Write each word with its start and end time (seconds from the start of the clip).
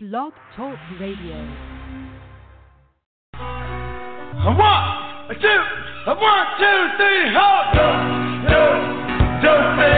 Blog 0.00 0.32
Talk 0.54 0.78
Radio. 1.00 1.34
A 3.34 4.54
one, 4.54 4.84
a 5.28 5.34
two, 5.34 5.62
a 6.06 6.14
one, 6.14 6.46
two, 6.56 6.88
three, 6.98 7.34
hold 7.34 7.74
up, 7.74 7.98
do, 8.46 8.62
do, 9.42 9.97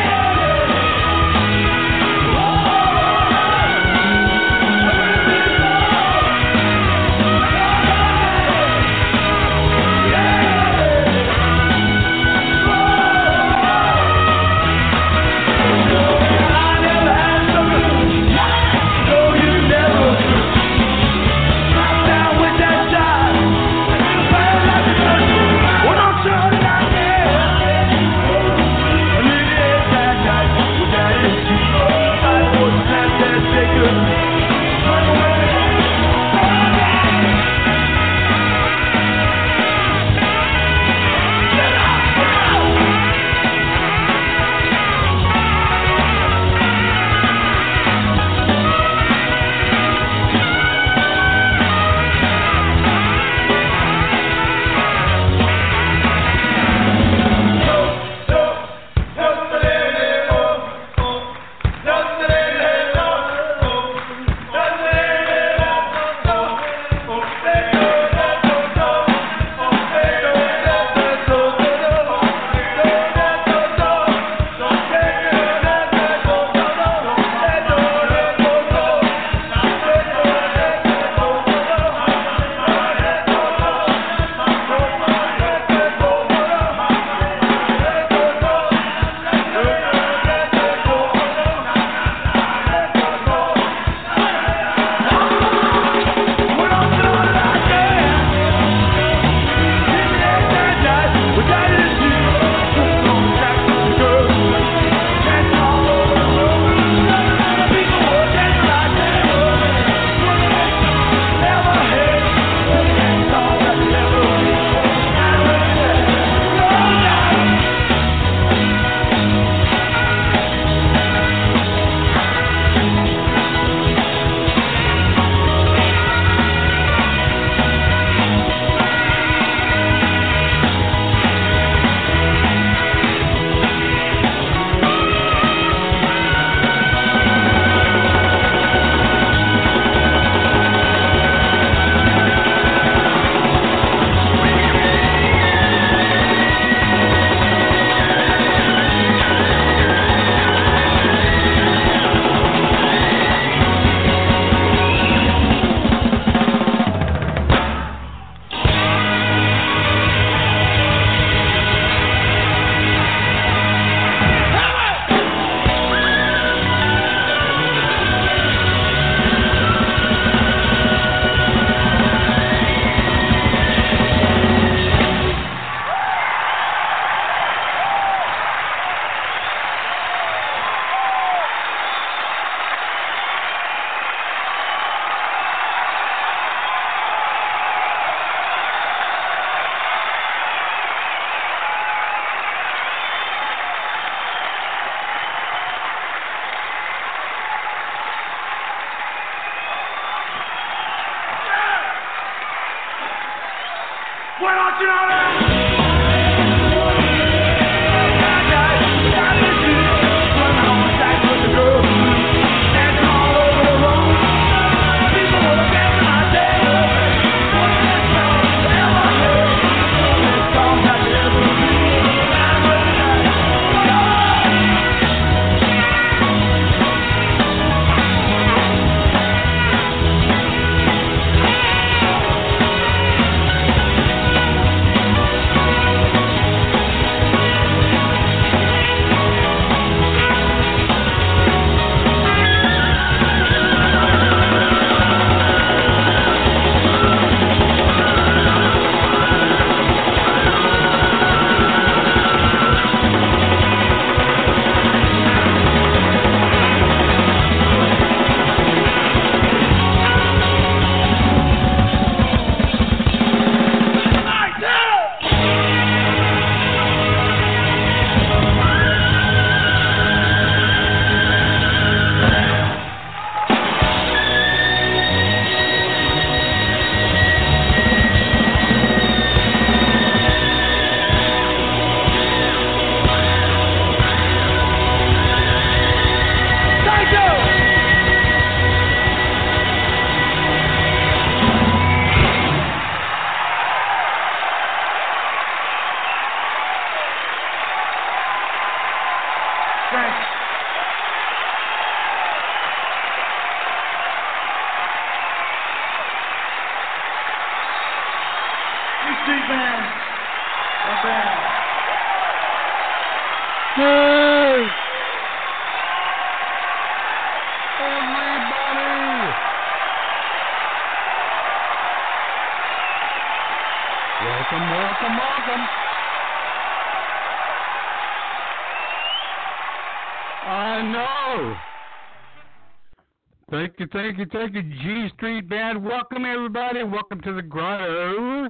You, 333.81 333.87
thank 333.91 334.19
you, 334.19 334.25
thank 334.31 334.53
you, 334.53 334.61
G 334.61 335.09
Street 335.15 335.49
Band. 335.49 335.83
Welcome, 335.83 336.23
everybody. 336.23 336.83
Welcome 336.83 337.19
to 337.21 337.33
the 337.33 337.41
grotto. 337.41 338.47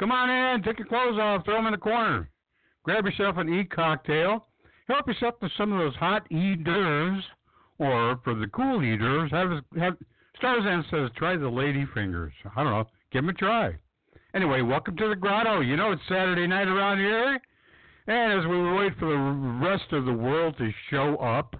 Come 0.00 0.10
on 0.10 0.28
in, 0.28 0.64
take 0.64 0.80
your 0.80 0.88
clothes 0.88 1.16
off, 1.20 1.44
throw 1.44 1.54
them 1.54 1.66
in 1.66 1.72
the 1.72 1.78
corner. 1.78 2.28
Grab 2.82 3.04
yourself 3.04 3.36
an 3.36 3.48
e 3.54 3.62
cocktail. 3.64 4.48
Help 4.88 5.06
yourself 5.06 5.38
to 5.38 5.48
some 5.56 5.72
of 5.72 5.78
those 5.78 5.94
hot 5.94 6.26
e 6.32 6.56
d'oeuvres, 6.56 7.22
or 7.78 8.20
for 8.24 8.34
the 8.34 8.48
cool 8.48 8.82
e 8.82 8.96
d'oeuvres, 8.96 9.30
have, 9.30 9.62
have 9.78 9.96
Starzan 10.42 10.82
says 10.90 11.08
try 11.16 11.36
the 11.36 11.48
lady 11.48 11.86
fingers. 11.94 12.32
I 12.56 12.64
don't 12.64 12.72
know, 12.72 12.84
give 13.12 13.22
them 13.22 13.28
a 13.28 13.34
try. 13.34 13.76
Anyway, 14.34 14.60
welcome 14.62 14.96
to 14.96 15.08
the 15.08 15.14
grotto. 15.14 15.60
You 15.60 15.76
know 15.76 15.92
it's 15.92 16.02
Saturday 16.08 16.48
night 16.48 16.66
around 16.66 16.98
here, 16.98 17.40
and 18.08 18.40
as 18.40 18.50
we 18.50 18.60
wait 18.72 18.98
for 18.98 19.06
the 19.06 19.64
rest 19.64 19.92
of 19.92 20.04
the 20.04 20.12
world 20.12 20.56
to 20.58 20.68
show 20.90 21.14
up, 21.18 21.54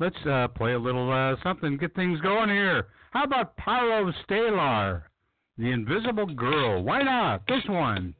let's 0.00 0.16
uh, 0.28 0.48
play 0.48 0.72
a 0.72 0.78
little 0.78 1.12
uh, 1.12 1.36
something, 1.44 1.76
get 1.76 1.94
things 1.94 2.20
going 2.20 2.48
here. 2.48 2.88
How 3.12 3.24
about 3.24 3.56
Parov 3.56 4.12
Stelar, 4.24 5.02
the 5.58 5.70
Invisible 5.70 6.26
Girl? 6.26 6.82
Why 6.82 7.02
not 7.02 7.42
this 7.46 7.62
one? 7.68 8.14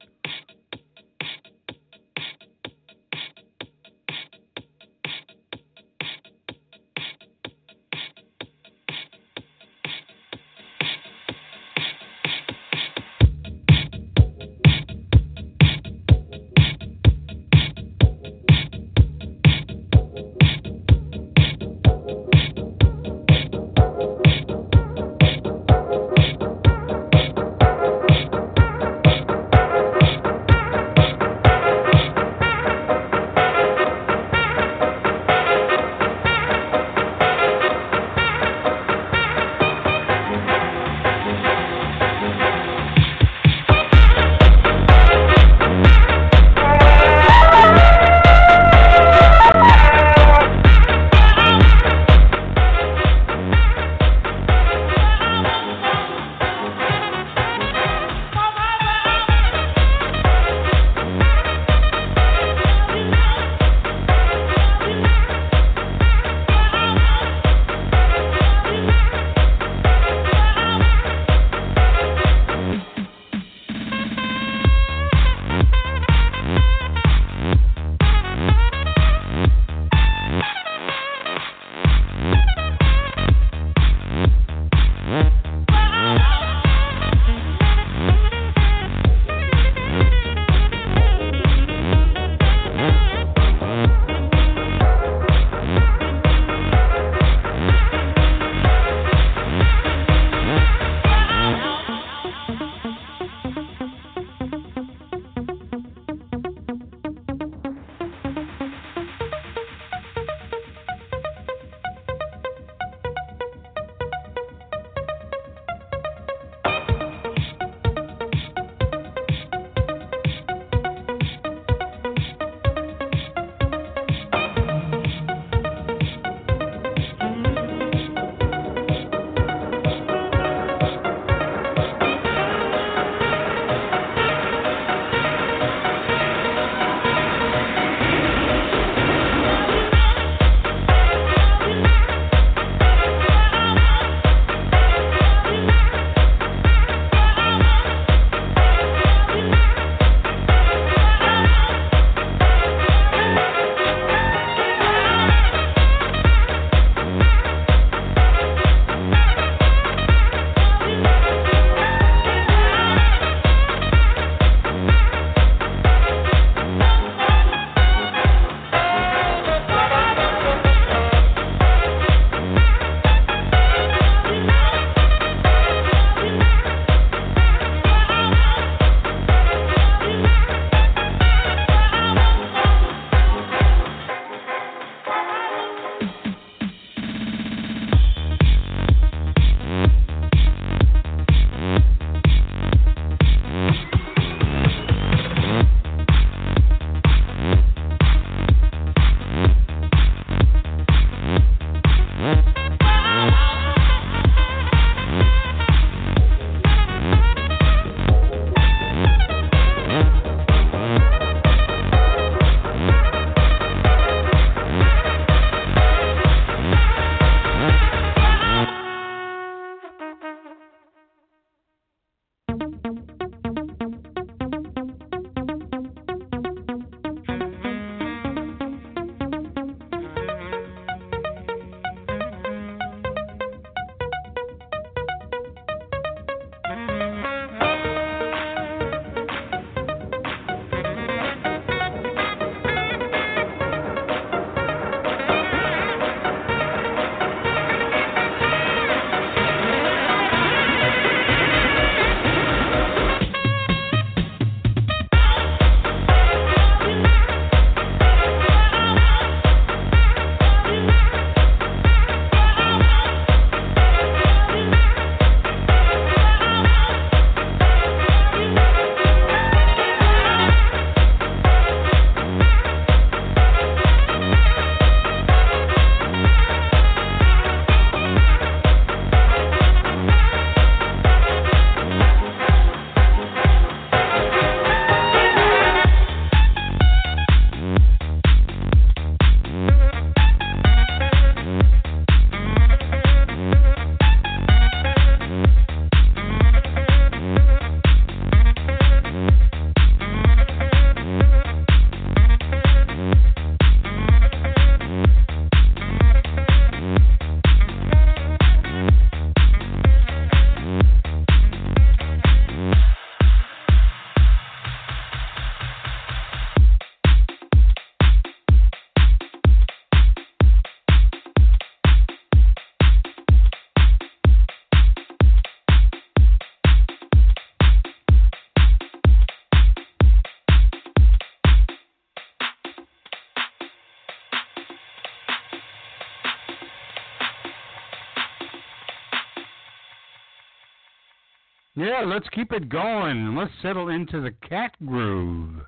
Yeah, 341.80 342.02
let's 342.04 342.28
keep 342.34 342.52
it 342.52 342.68
going. 342.68 343.34
Let's 343.34 343.50
settle 343.62 343.88
into 343.88 344.20
the 344.20 344.32
cat 344.46 344.72
groove. 344.84 345.62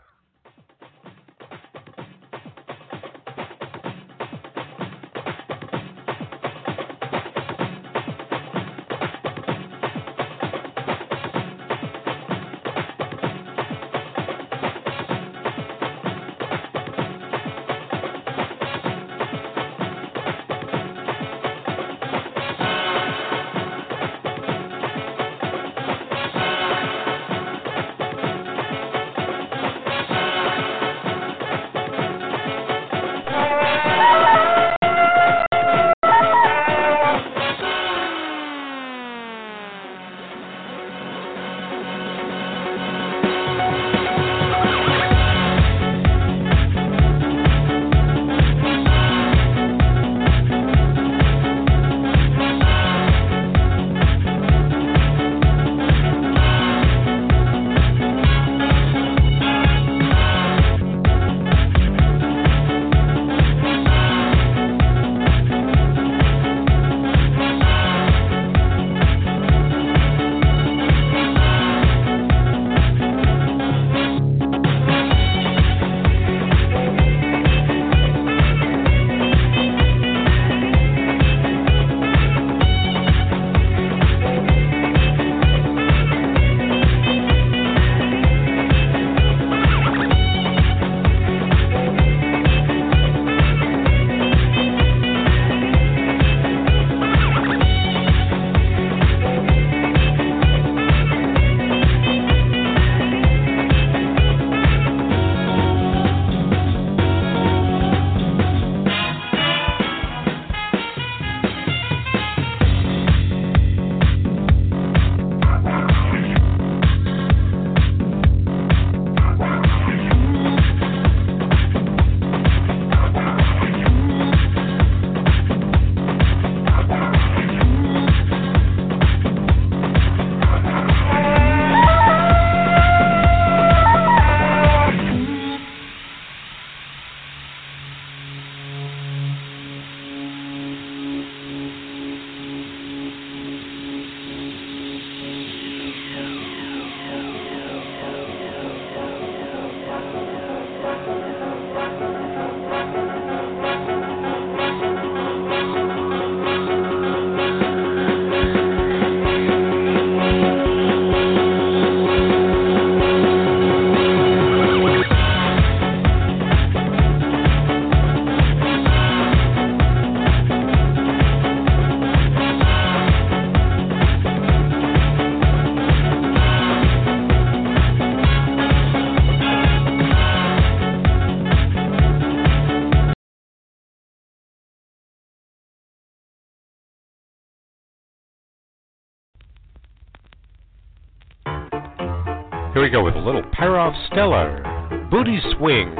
Go 192.92 193.04
with 193.04 193.14
a 193.14 193.18
little 193.18 193.42
Parov 193.42 193.94
Stelar. 194.10 195.10
Booty 195.10 195.40
swing. 195.56 195.94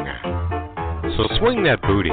So 1.17 1.25
swing 1.39 1.63
that 1.65 1.81
booty. 1.81 2.11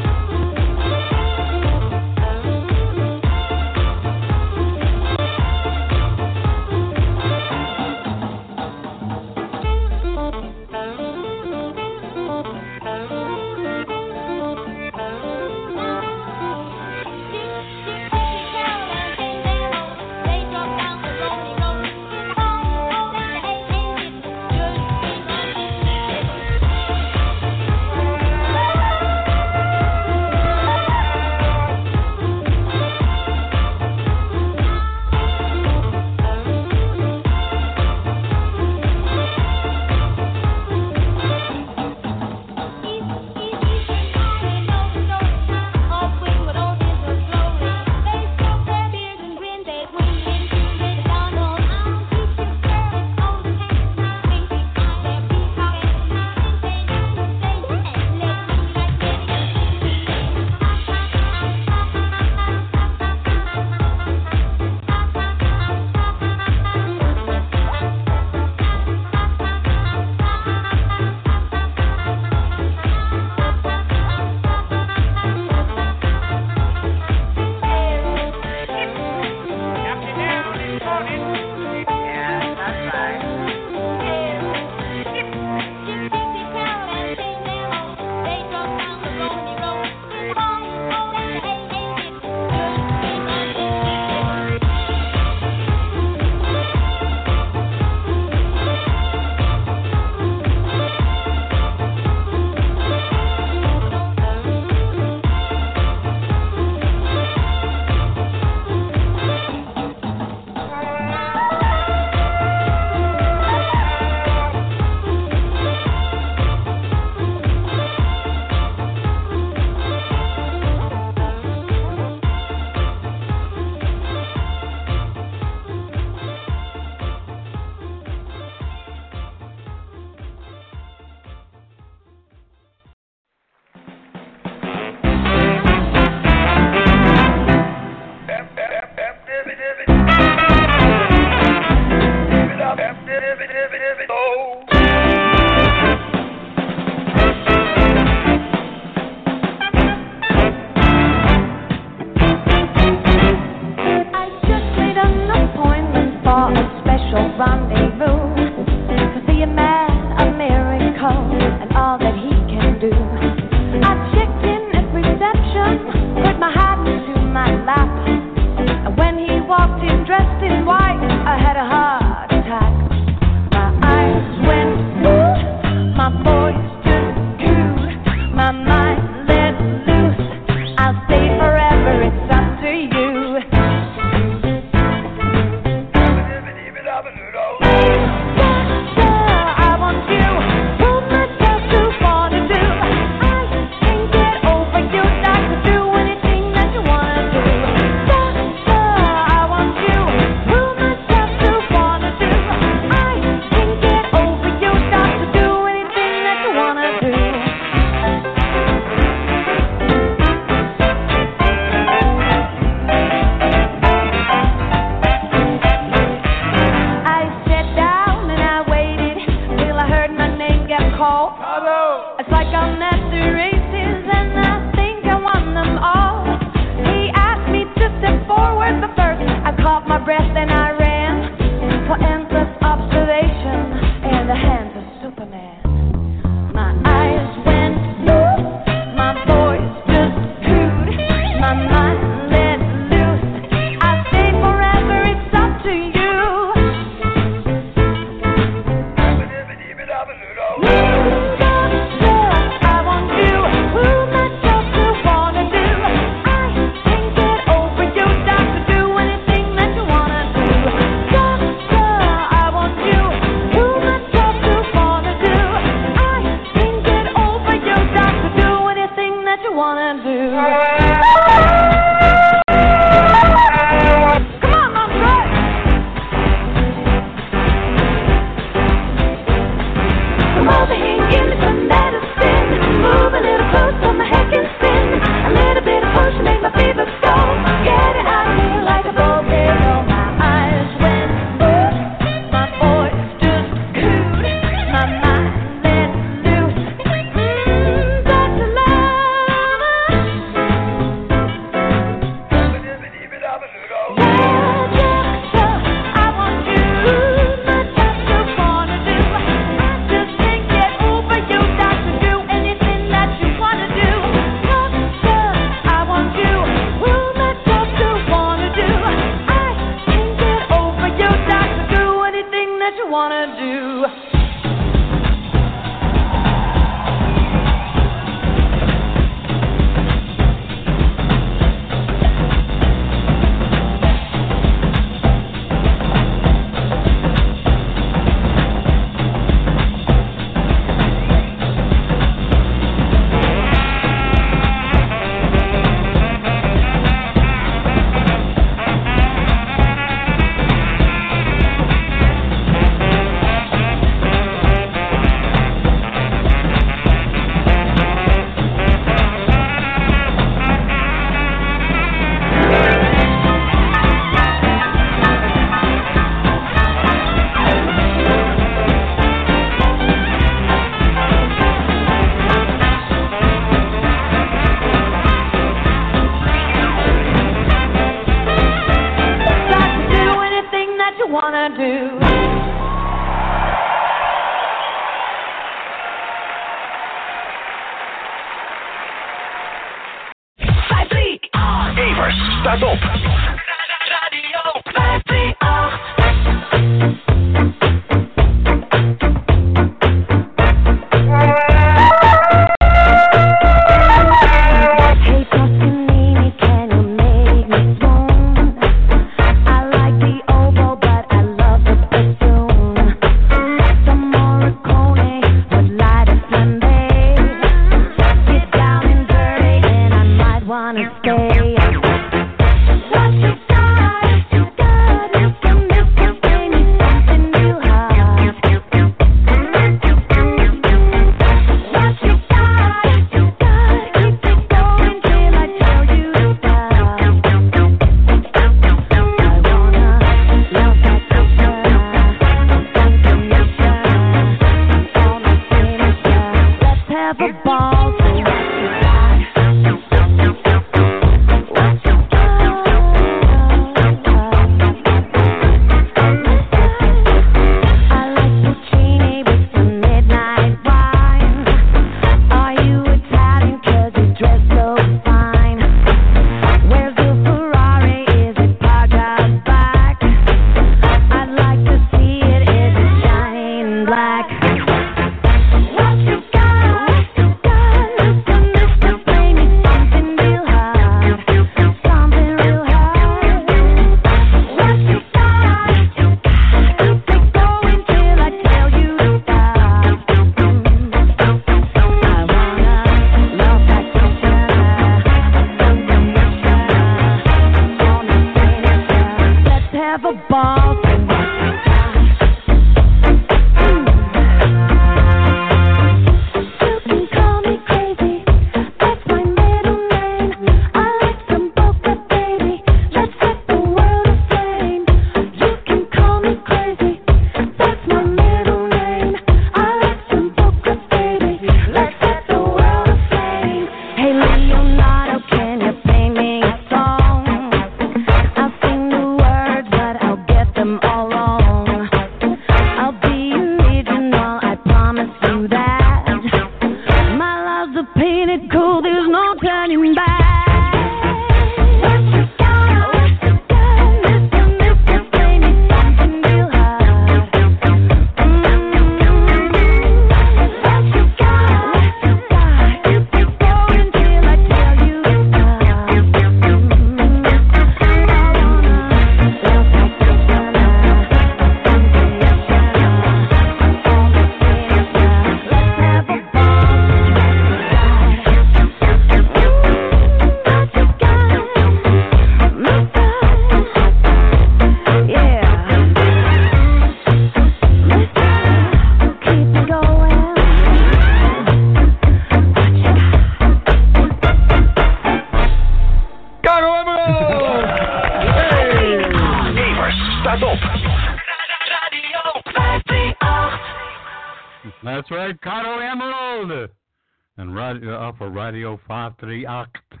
538, 599.44 600.00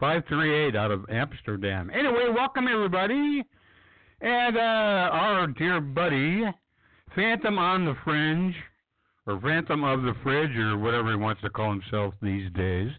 538 0.00 0.76
out 0.76 0.90
of 0.90 1.04
Amsterdam. 1.10 1.90
Anyway, 1.92 2.28
welcome 2.34 2.68
everybody. 2.68 3.44
And 4.20 4.56
uh, 4.56 4.60
our 4.60 5.46
dear 5.46 5.80
buddy, 5.80 6.44
Phantom 7.14 7.58
on 7.58 7.84
the 7.84 7.94
Fringe, 8.04 8.54
or 9.26 9.40
Phantom 9.40 9.84
of 9.84 10.02
the 10.02 10.14
Fridge, 10.22 10.56
or 10.56 10.78
whatever 10.78 11.10
he 11.10 11.16
wants 11.16 11.42
to 11.42 11.50
call 11.50 11.70
himself 11.70 12.14
these 12.22 12.50
days, 12.52 12.90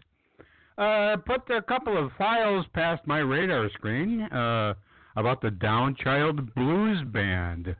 uh, 0.78 1.16
put 1.26 1.50
a 1.50 1.62
couple 1.62 2.02
of 2.02 2.10
files 2.16 2.64
past 2.74 3.06
my 3.06 3.18
radar 3.18 3.68
screen 3.70 4.22
uh, 4.22 4.74
about 5.16 5.42
the 5.42 5.50
Downchild 5.50 6.54
Blues 6.54 7.02
Band. 7.06 7.74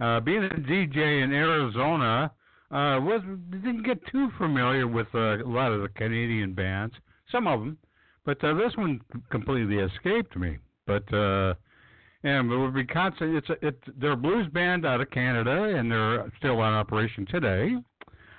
Uh, 0.00 0.18
being 0.20 0.44
a 0.44 0.48
DJ 0.48 1.22
in 1.22 1.32
Arizona, 1.32 2.32
uh, 2.72 2.98
was 3.00 3.20
didn't 3.50 3.82
get 3.82 4.04
too 4.06 4.30
familiar 4.38 4.88
with 4.88 5.06
uh, 5.14 5.36
a 5.36 5.46
lot 5.46 5.72
of 5.72 5.82
the 5.82 5.88
Canadian 5.88 6.54
bands, 6.54 6.94
some 7.32 7.46
of 7.46 7.60
them, 7.60 7.78
but 8.24 8.42
uh, 8.44 8.54
this 8.54 8.76
one 8.76 9.00
completely 9.30 9.78
escaped 9.78 10.36
me. 10.36 10.58
But 10.86 11.12
uh, 11.12 11.54
and 12.24 12.50
it 12.52 12.56
would 12.56 12.74
be 12.74 12.84
constant. 12.84 13.36
It's 13.36 13.48
a, 13.50 13.66
it, 13.66 13.78
they're 14.00 14.12
a 14.12 14.16
blues 14.16 14.46
band 14.52 14.86
out 14.86 15.00
of 15.00 15.10
Canada, 15.10 15.74
and 15.76 15.90
they're 15.90 16.30
still 16.38 16.60
on 16.60 16.72
operation 16.72 17.26
today. 17.26 17.74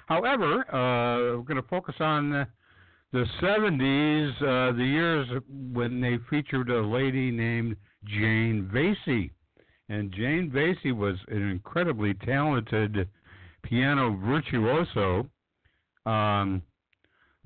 However, 0.07 0.61
uh, 0.73 1.37
we're 1.37 1.43
going 1.43 1.61
to 1.61 1.67
focus 1.67 1.95
on 1.99 2.29
the, 2.29 2.47
the 3.11 3.25
70s, 3.41 4.41
uh, 4.41 4.75
the 4.75 4.83
years 4.83 5.27
when 5.73 5.99
they 6.01 6.17
featured 6.29 6.69
a 6.69 6.81
lady 6.81 7.31
named 7.31 7.75
Jane 8.05 8.69
Vasey. 8.73 9.31
And 9.89 10.13
Jane 10.13 10.49
Vasey 10.53 10.95
was 10.95 11.17
an 11.27 11.49
incredibly 11.49 12.13
talented 12.13 13.07
piano 13.63 14.17
virtuoso. 14.25 15.29
Um, 16.05 16.61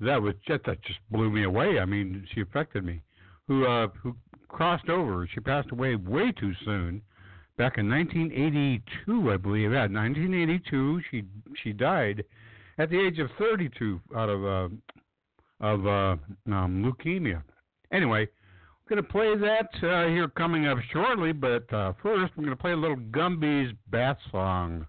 that 0.00 0.20
was 0.20 0.34
just 0.46 0.64
that 0.64 0.82
just 0.82 0.98
blew 1.10 1.30
me 1.30 1.44
away. 1.44 1.78
I 1.78 1.84
mean, 1.84 2.26
she 2.34 2.40
affected 2.40 2.84
me. 2.84 3.02
Who 3.46 3.66
uh, 3.66 3.88
who 4.02 4.14
crossed 4.48 4.88
over? 4.88 5.28
She 5.32 5.40
passed 5.40 5.70
away 5.72 5.96
way 5.96 6.32
too 6.32 6.52
soon, 6.64 7.02
back 7.56 7.78
in 7.78 7.88
1982, 7.90 9.32
I 9.32 9.36
believe. 9.36 9.72
Yeah, 9.72 9.86
1982. 9.86 11.00
She 11.10 11.24
she 11.62 11.72
died 11.72 12.24
at 12.78 12.90
the 12.90 12.98
age 12.98 13.18
of 13.18 13.28
32 13.38 14.00
out 14.16 14.28
of 14.28 14.44
uh, 14.44 14.68
of 15.60 15.86
uh, 15.86 16.16
um, 16.52 16.84
leukemia. 16.84 17.42
Anyway, 17.92 18.28
we're 18.88 18.96
to 18.96 19.02
play 19.02 19.34
that 19.36 19.68
uh, 19.82 20.08
here 20.08 20.28
coming 20.28 20.66
up 20.66 20.78
shortly, 20.92 21.32
but 21.32 21.70
uh, 21.72 21.92
first 22.02 22.32
we're 22.36 22.44
to 22.50 22.56
play 22.56 22.72
a 22.72 22.76
little 22.76 22.96
Gumby's 22.96 23.72
Bat 23.90 24.18
Song. 24.30 24.86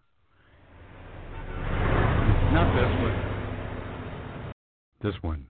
Not 2.52 2.76
this 2.76 3.02
one. 3.02 3.29
This 5.02 5.16
one. 5.22 5.46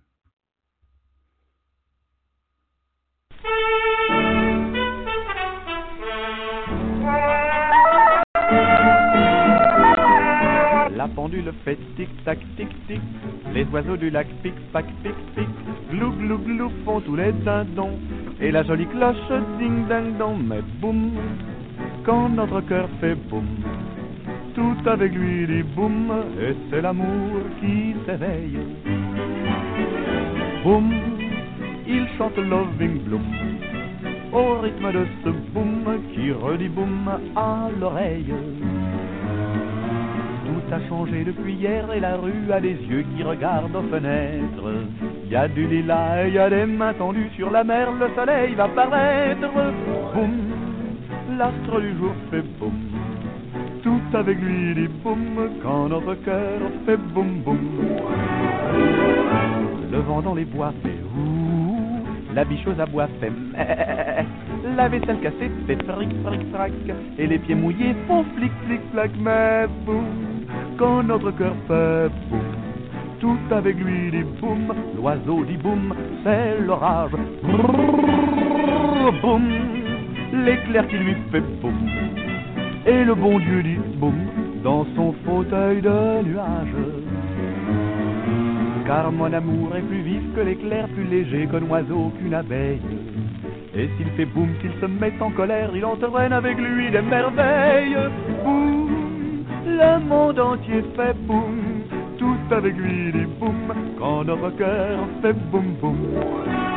La 10.95 11.07
pendule 11.07 11.51
fait 11.65 11.79
tic-tac, 11.95 12.37
tic-tic. 12.57 13.01
Les 13.51 13.63
oiseaux 13.65 13.97
du 13.97 14.11
lac 14.11 14.27
pic-pac, 14.43 14.85
pic-pic. 15.01 15.47
Glou, 15.89 16.11
glou, 16.11 16.37
glou 16.37 16.71
font 16.85 17.01
tous 17.01 17.15
les 17.15 17.31
dindons. 17.31 17.97
Et 18.39 18.51
la 18.51 18.61
jolie 18.61 18.85
cloche 18.85 19.17
ding-ding-dong. 19.57 20.45
Mais 20.45 20.61
boum, 20.79 21.11
quand 22.05 22.29
notre 22.29 22.61
cœur 22.61 22.87
fait 23.01 23.15
boum, 23.15 23.47
tout 24.53 24.89
avec 24.89 25.13
lui 25.13 25.47
dit 25.47 25.63
boum. 25.75 26.11
Et 26.41 26.55
c'est 26.69 26.81
l'amour 26.81 27.41
qui 27.59 27.95
s'éveille. 28.05 28.59
Boum, 30.63 30.91
il 31.87 32.07
chante 32.17 32.37
Loving 32.37 32.99
Bloom. 33.03 33.21
Au 34.31 34.59
rythme 34.61 34.91
de 34.91 35.05
ce 35.23 35.29
boum 35.29 35.83
qui 36.13 36.31
redit 36.31 36.69
boum 36.69 37.09
à 37.35 37.69
l'oreille. 37.79 38.33
Tout 40.45 40.73
a 40.73 40.87
changé 40.87 41.23
depuis 41.23 41.53
hier 41.53 41.91
et 41.93 41.99
la 41.99 42.17
rue 42.17 42.51
a 42.51 42.59
des 42.59 42.77
yeux 42.89 43.05
qui 43.15 43.23
regardent 43.23 43.75
aux 43.75 43.89
fenêtres. 43.89 44.71
Y 45.29 45.35
a 45.35 45.47
du 45.47 45.67
lilas 45.67 46.27
et 46.27 46.31
y 46.31 46.37
a 46.37 46.49
des 46.49 46.65
mains 46.65 46.93
tendues 46.93 47.29
sur 47.35 47.49
la 47.51 47.63
mer, 47.63 47.91
le 47.91 48.09
soleil 48.15 48.53
va 48.55 48.67
paraître. 48.67 49.49
Boum, 50.13 50.31
l'astre 51.37 51.79
du 51.79 51.97
jour 51.97 52.13
fait 52.29 52.43
boum. 52.59 52.98
Tout 53.83 54.01
avec 54.13 54.37
lui 54.41 54.73
dit 54.75 54.89
boum 55.03 55.19
quand 55.63 55.87
notre 55.87 56.15
cœur 56.25 56.59
fait 56.85 56.97
boum 56.97 57.41
boum. 57.45 57.59
Le 59.91 59.99
vent 59.99 60.21
dans 60.21 60.35
les 60.35 60.45
bois 60.45 60.73
fait 60.83 60.99
ouh, 61.15 62.03
la 62.35 62.43
bichose 62.43 62.79
à 62.79 62.85
bois 62.85 63.07
fait 63.19 63.29
meh. 63.29 64.25
La 64.75 64.89
vaisselle 64.89 65.19
cassée 65.21 65.49
fait 65.65 65.81
fric 65.83 66.09
fric 66.25 66.41
frac 66.51 66.71
et 67.17 67.27
les 67.27 67.39
pieds 67.39 67.55
mouillés 67.55 67.95
font 68.07 68.25
flic 68.35 68.51
flic 68.65 68.81
flac 68.91 69.11
mais 69.19 69.67
boum 69.85 70.03
quand 70.77 71.03
notre 71.03 71.31
cœur 71.31 71.55
fait 71.67 72.09
boum. 72.29 72.41
Tout 73.19 73.37
avec 73.51 73.77
lui 73.77 74.11
dit 74.11 74.23
boum, 74.41 74.73
l'oiseau 74.97 75.43
dit 75.45 75.57
boum, 75.57 75.93
c'est 76.23 76.59
l'orage. 76.65 77.11
Boum, 79.21 79.49
l'éclair 80.45 80.87
qui 80.87 80.97
lui 80.97 81.15
fait 81.31 81.43
boum. 81.61 81.73
Et 82.85 83.03
le 83.03 83.13
bon 83.13 83.39
Dieu 83.39 83.61
dit 83.63 83.77
boum 83.97 84.15
dans 84.63 84.85
son 84.95 85.13
fauteuil 85.25 85.81
de 85.81 86.23
nuage. 86.23 86.75
Car 88.85 89.11
mon 89.11 89.31
amour 89.31 89.75
est 89.75 89.81
plus 89.81 90.01
vif 90.01 90.23
que 90.35 90.41
l'éclair, 90.41 90.87
plus 90.89 91.03
léger 91.03 91.47
qu'un 91.47 91.63
oiseau, 91.69 92.11
qu'une 92.17 92.33
abeille. 92.33 92.81
Et 93.75 93.89
s'il 93.97 94.07
fait 94.17 94.25
boum, 94.25 94.49
qu'il 94.61 94.71
se 94.81 94.85
met 94.85 95.13
en 95.19 95.29
colère, 95.31 95.69
il 95.75 95.85
entraîne 95.85 96.33
avec 96.33 96.57
lui 96.57 96.89
des 96.89 97.01
merveilles. 97.01 97.97
Boum, 98.43 99.43
le 99.65 99.99
monde 100.07 100.39
entier 100.39 100.83
fait 100.95 101.15
boum, 101.27 101.59
tout 102.17 102.37
avec 102.51 102.75
lui 102.75 103.11
dit 103.11 103.27
boum, 103.39 103.73
quand 103.99 104.23
notre 104.23 104.49
cœur 104.57 104.99
fait 105.21 105.33
boum 105.51 105.75
boum. 105.79 105.95
Boum, 105.95 106.68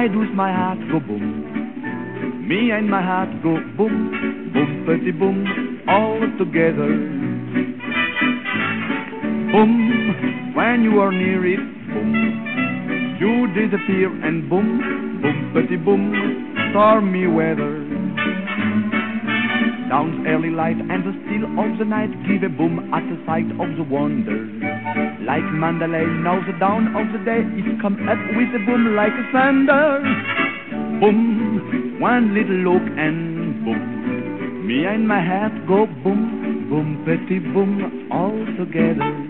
why 0.00 0.08
does 0.08 0.32
my 0.34 0.50
heart 0.50 0.78
go 0.90 0.98
boom? 0.98 2.48
Me 2.48 2.70
and 2.70 2.88
my 2.88 3.02
heart 3.02 3.28
go 3.42 3.60
boom, 3.76 4.50
boom, 4.50 4.82
pretty 4.86 5.10
boom, 5.10 5.44
all 5.86 6.18
together. 6.38 6.88
Boom, 9.52 10.54
when 10.56 10.84
you 10.84 11.00
are 11.00 11.12
near 11.12 11.44
it, 11.44 11.60
boom, 11.92 13.16
you 13.20 13.46
disappear 13.52 14.08
and 14.24 14.48
boom, 14.48 15.20
boom, 15.20 15.50
pretty 15.52 15.76
boom, 15.76 16.02
stormy 16.70 17.26
weather. 17.26 17.84
Down 19.90 20.24
early 20.26 20.48
light 20.48 20.80
and 20.80 21.04
the 21.04 21.12
still 21.26 21.44
of 21.60 21.78
the 21.78 21.84
night 21.84 22.10
give 22.26 22.42
a 22.42 22.48
boom 22.48 22.90
at 22.94 23.04
the 23.04 23.22
sight 23.26 23.50
of 23.60 23.76
the 23.76 23.84
wonder. 23.84 24.49
Like 25.24 25.44
Mandalay, 25.52 26.06
now 26.24 26.40
the 26.46 26.58
dawn 26.58 26.96
of 26.96 27.12
the 27.12 27.24
day 27.24 27.42
it 27.44 27.80
come 27.80 28.08
up 28.08 28.18
with 28.34 28.48
a 28.54 28.64
boom 28.64 28.96
like 28.96 29.12
a 29.12 29.32
thunder. 29.32 30.00
Boom, 31.00 32.00
one 32.00 32.34
little 32.34 32.72
look 32.72 32.82
and 32.98 33.64
boom. 33.64 34.66
Me 34.66 34.86
and 34.86 35.06
my 35.06 35.20
hat 35.20 35.52
go 35.68 35.86
boom, 35.86 36.68
boom, 36.70 37.02
petty 37.04 37.38
boom, 37.38 38.08
all 38.10 38.36
together. 38.56 39.29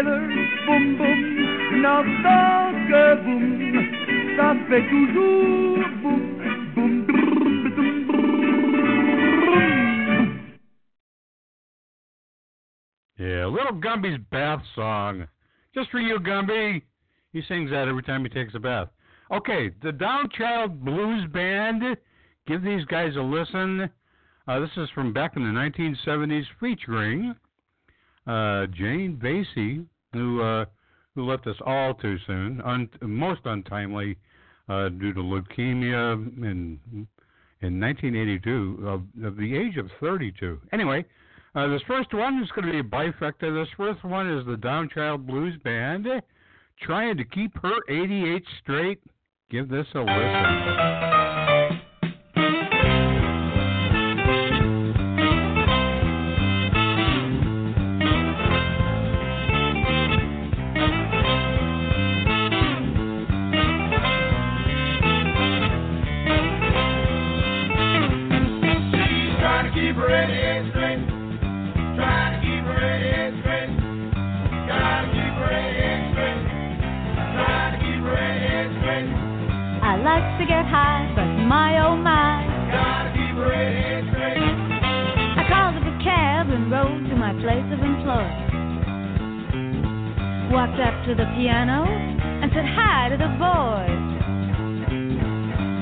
Now 0.00 0.04
donc 2.02 2.90
boom, 3.24 3.74
ça 4.36 4.54
fait 4.68 4.86
toujours 4.88 5.78
brrr. 6.02 6.28
Yeah, 13.18 13.46
Little 13.46 13.80
Gumby's 13.80 14.20
bath 14.30 14.62
song. 14.76 15.26
Just 15.74 15.90
for 15.90 15.98
you, 15.98 16.20
Gumby. 16.20 16.82
He 17.32 17.42
sings 17.48 17.70
that 17.70 17.88
every 17.88 18.04
time 18.04 18.22
he 18.22 18.28
takes 18.28 18.54
a 18.54 18.60
bath. 18.60 18.90
Okay, 19.32 19.70
the 19.82 19.90
Downchild 19.90 20.78
Blues 20.78 21.26
Band. 21.32 21.82
Give 22.46 22.62
these 22.62 22.84
guys 22.84 23.16
a 23.16 23.20
listen. 23.20 23.90
Uh, 24.46 24.60
this 24.60 24.70
is 24.76 24.88
from 24.94 25.12
back 25.12 25.36
in 25.36 25.42
the 25.42 25.48
1970s, 25.48 26.46
featuring 26.60 27.34
uh, 28.28 28.66
Jane 28.66 29.18
Vasey, 29.22 29.84
who 30.12 30.42
uh, 30.42 30.66
who 31.14 31.24
left 31.24 31.46
us 31.46 31.56
all 31.66 31.94
too 31.94 32.16
soon, 32.26 32.60
un- 32.60 32.88
most 33.02 33.40
untimely 33.44 34.16
uh, 34.68 34.88
due 34.90 35.12
to 35.12 35.20
leukemia 35.20 36.14
in 36.38 36.78
in 37.60 37.80
1982, 37.80 38.86
of, 38.86 39.02
of 39.24 39.36
the 39.36 39.56
age 39.56 39.76
of 39.78 39.90
32. 39.98 40.60
Anyway, 40.72 41.04
uh, 41.56 41.66
this 41.66 41.82
first 41.88 42.14
one 42.14 42.40
is 42.40 42.48
going 42.52 42.66
to 42.66 42.72
be 42.72 42.78
a 42.78 42.82
bifecta. 42.82 43.52
This 43.52 43.72
first 43.76 44.04
one 44.04 44.30
is 44.30 44.46
the 44.46 44.54
Downchild 44.54 45.26
Blues 45.26 45.58
Band 45.64 46.06
trying 46.80 47.16
to 47.16 47.24
keep 47.24 47.56
her 47.62 47.74
88 47.88 48.44
straight. 48.62 49.00
Give 49.50 49.68
this 49.68 49.86
a 49.94 50.00
listen. 50.00 51.37
Piano 91.38 91.86
and 91.86 92.50
said 92.52 92.66
hi 92.66 93.08
to 93.10 93.16
the 93.16 93.30
boys. 93.38 94.02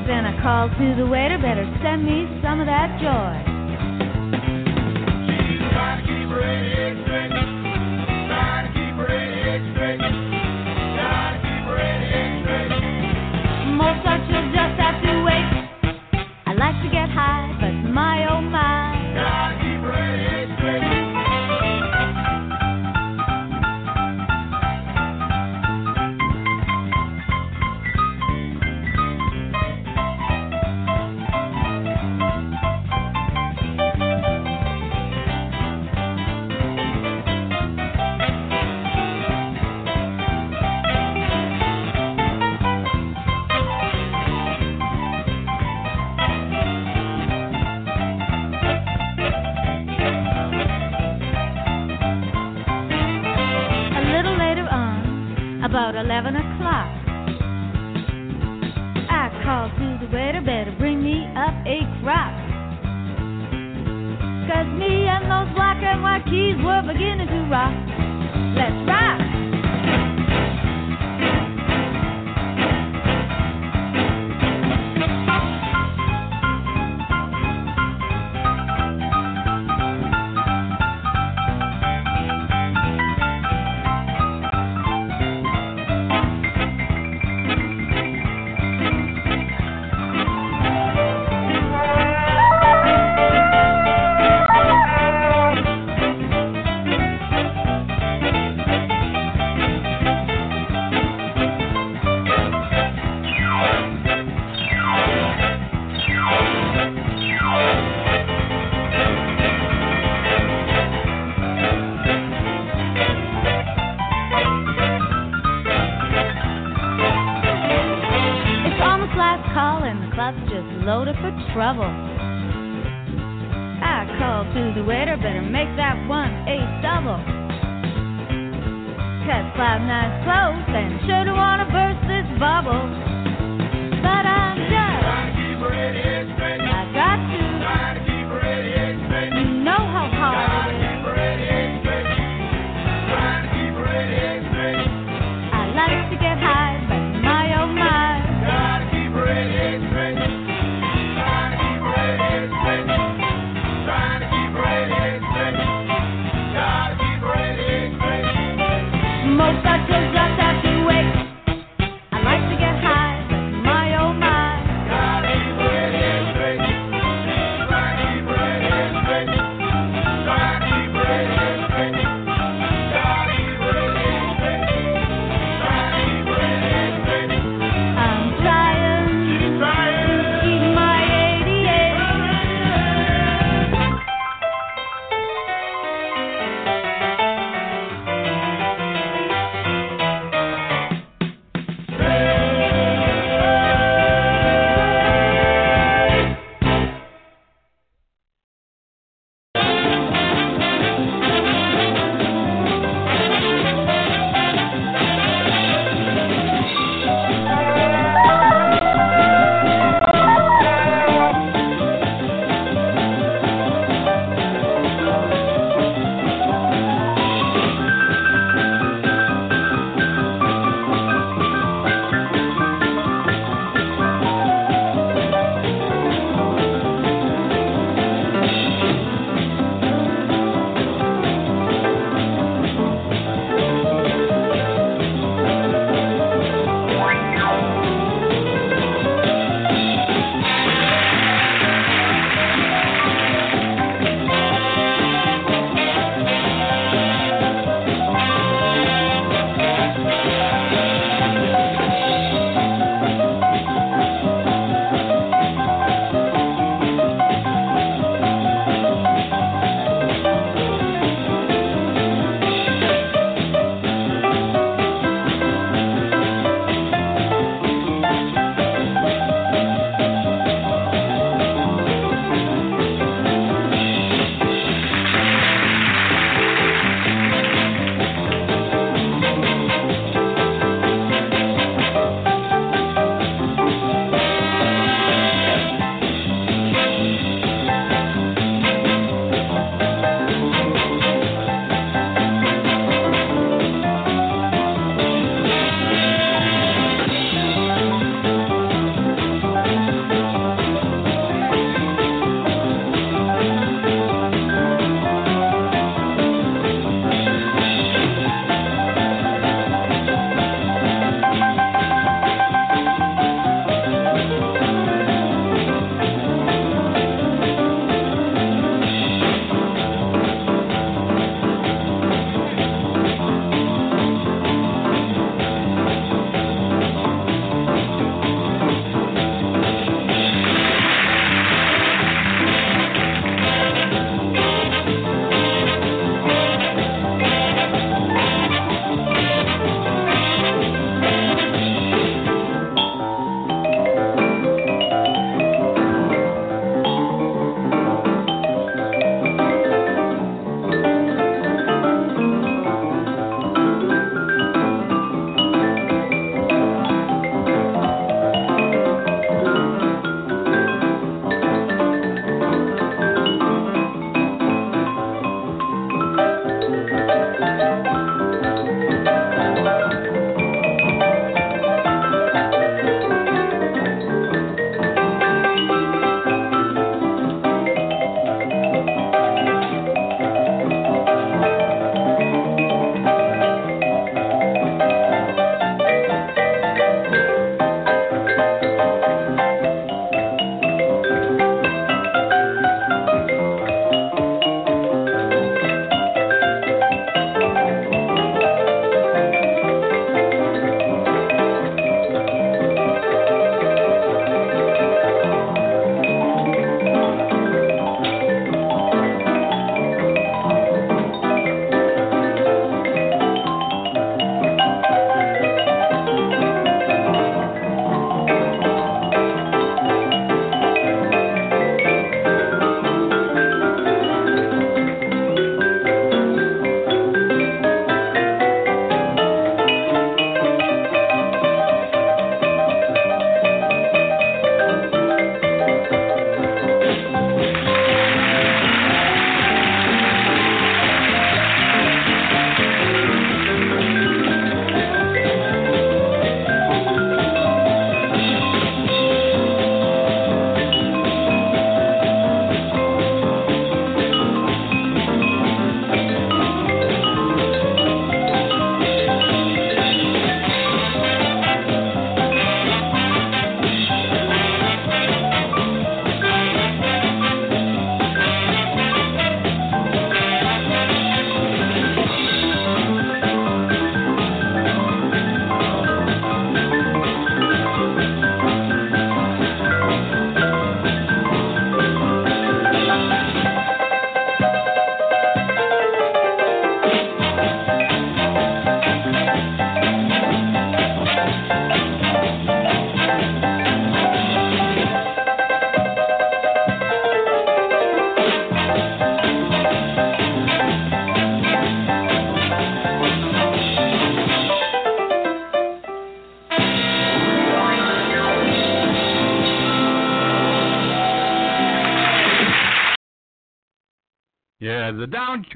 Then 0.06 0.26
I 0.28 0.36
called 0.42 0.72
to 0.76 0.94
the 1.00 1.06
waiter, 1.06 1.38
better 1.38 1.64
send 1.82 2.04
me 2.04 2.28
some 2.44 2.60
of 2.60 2.66
that 2.66 3.00
joy. 3.00 3.45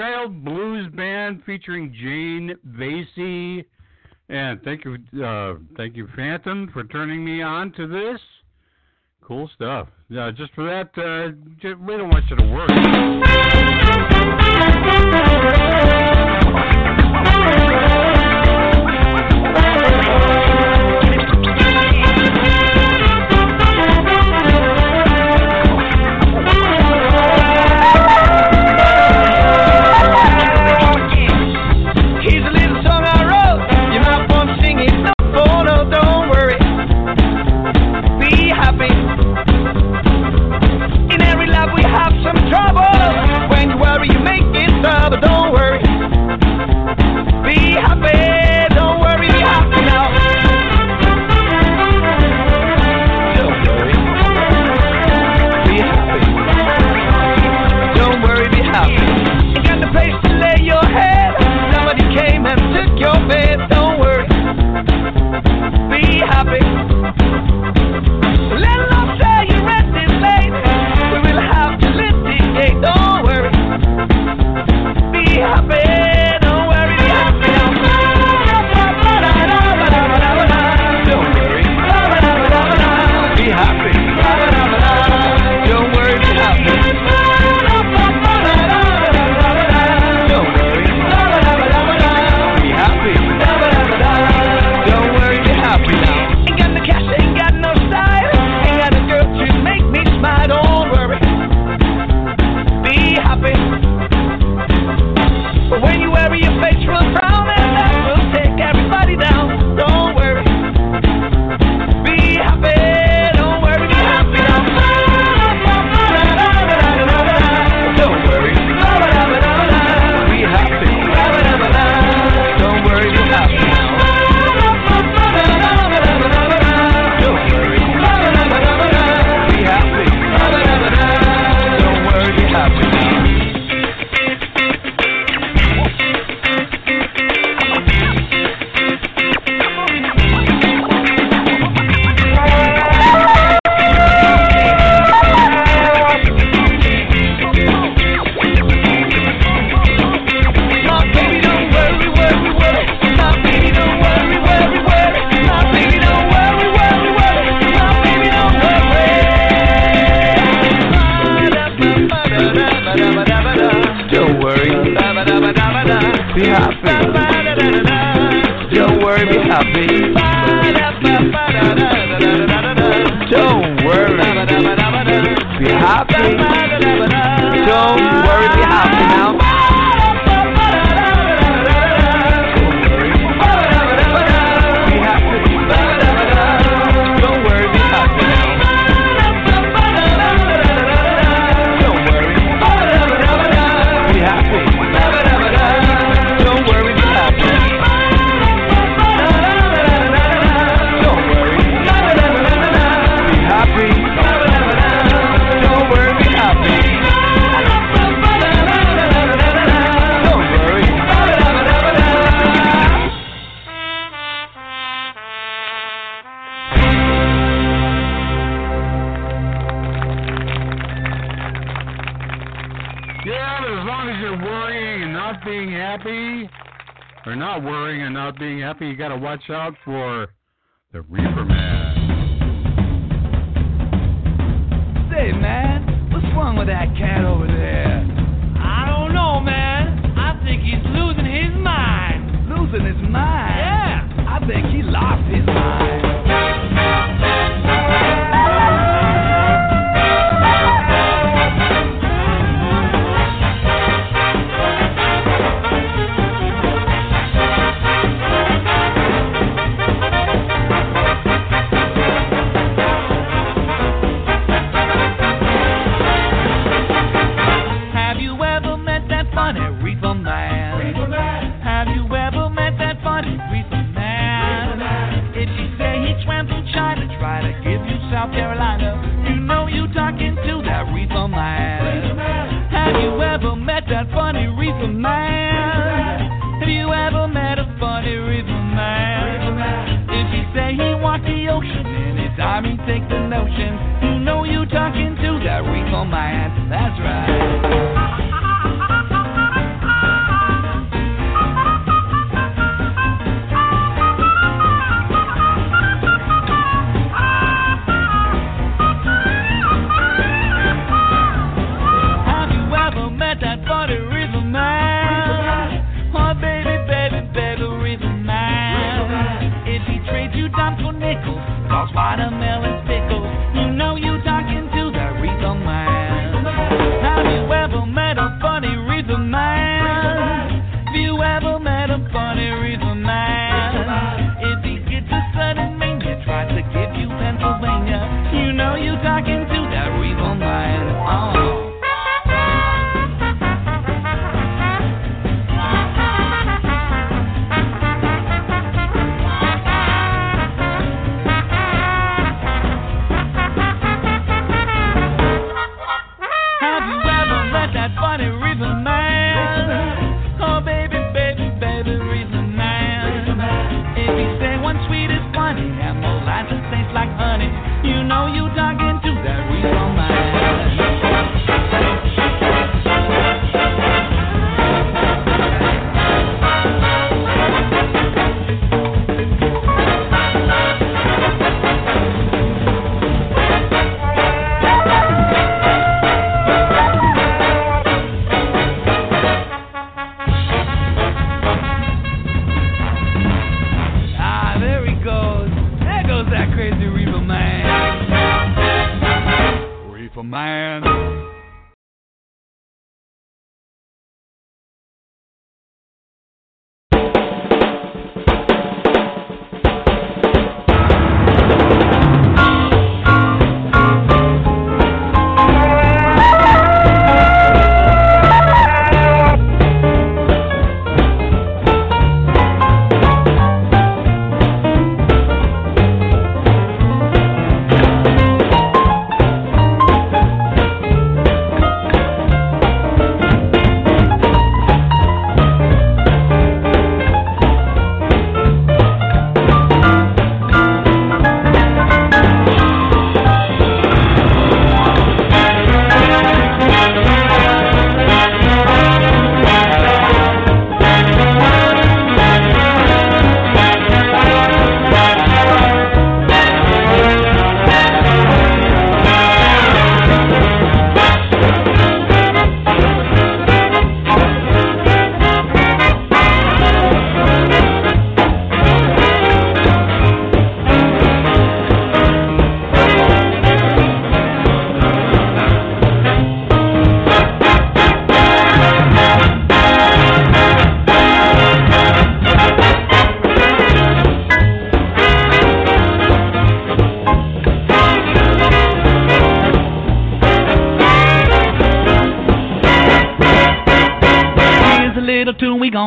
Child 0.00 0.42
Blues 0.46 0.90
Band 0.94 1.42
featuring 1.44 1.92
Jane 1.92 2.56
Vasey. 2.66 3.66
And 4.30 4.62
thank 4.62 4.86
you, 4.86 4.96
uh, 5.22 5.56
thank 5.76 5.94
you, 5.94 6.08
Phantom, 6.16 6.70
for 6.72 6.84
turning 6.84 7.22
me 7.22 7.42
on 7.42 7.70
to 7.72 7.86
this. 7.86 8.18
Cool 9.20 9.50
stuff. 9.54 9.88
Yeah, 10.08 10.30
just 10.34 10.54
for 10.54 10.64
that, 10.64 10.88
uh, 10.96 11.32
we 11.84 11.98
don't 11.98 12.08
want 12.08 12.24
you 12.30 12.36
to 12.36 12.46
work. 12.50 12.70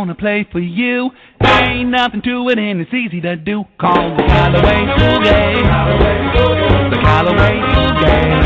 Gonna 0.03 0.15
play 0.15 0.45
for 0.51 0.59
you. 0.59 1.11
Ain't 1.39 1.87
nothing 1.87 2.21
to 2.23 2.49
it 2.49 2.59
and 2.59 2.81
it's 2.81 2.93
easy 2.93 3.21
to 3.21 3.37
do. 3.37 3.63
Call 3.79 4.17
the 4.17 4.23
Calloway 4.23 4.83
Boogie. 4.99 5.63
The 6.91 6.97
Calloway 6.97 7.55
Boogie. 7.71 8.43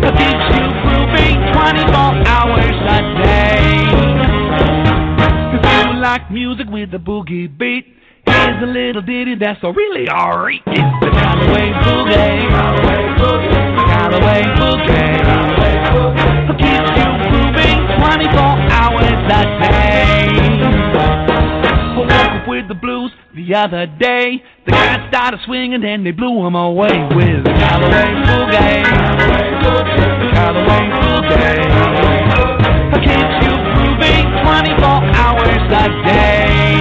It 0.00 0.16
keeps 0.16 0.48
you 0.56 0.64
grooving 0.80 1.44
24 1.52 2.24
hours 2.24 2.72
a 2.88 3.00
day. 3.20 3.84
If 5.58 5.62
you 5.84 6.00
like 6.00 6.30
music 6.30 6.68
with 6.70 6.94
a 6.94 6.98
boogie 6.98 7.46
beat, 7.58 7.84
here's 8.24 8.62
a 8.62 8.66
little 8.66 9.02
ditty 9.02 9.34
that's 9.38 9.62
really 9.62 10.08
alright. 10.08 10.62
It's 10.68 11.04
the 11.04 11.10
Calloway 11.10 11.70
Boogie. 11.84 12.69
The 23.50 23.58
other 23.58 23.86
day. 23.98 24.44
The 24.64 24.70
guys 24.70 25.08
started 25.08 25.40
swinging 25.44 25.82
and 25.82 26.06
they 26.06 26.12
blew 26.12 26.46
him 26.46 26.54
away 26.54 26.94
with 27.10 27.42
the 27.42 27.50
Calloway 27.50 28.14
Boogie. 28.22 28.86
The 30.22 30.30
Calloway 30.38 30.86
Boogie. 31.02 31.58
It 32.94 33.02
keeps 33.02 33.42
you 33.42 33.50
grooving 33.74 34.30
24 34.46 34.86
hours 35.18 35.66
a 35.66 35.90
day. 36.06 36.78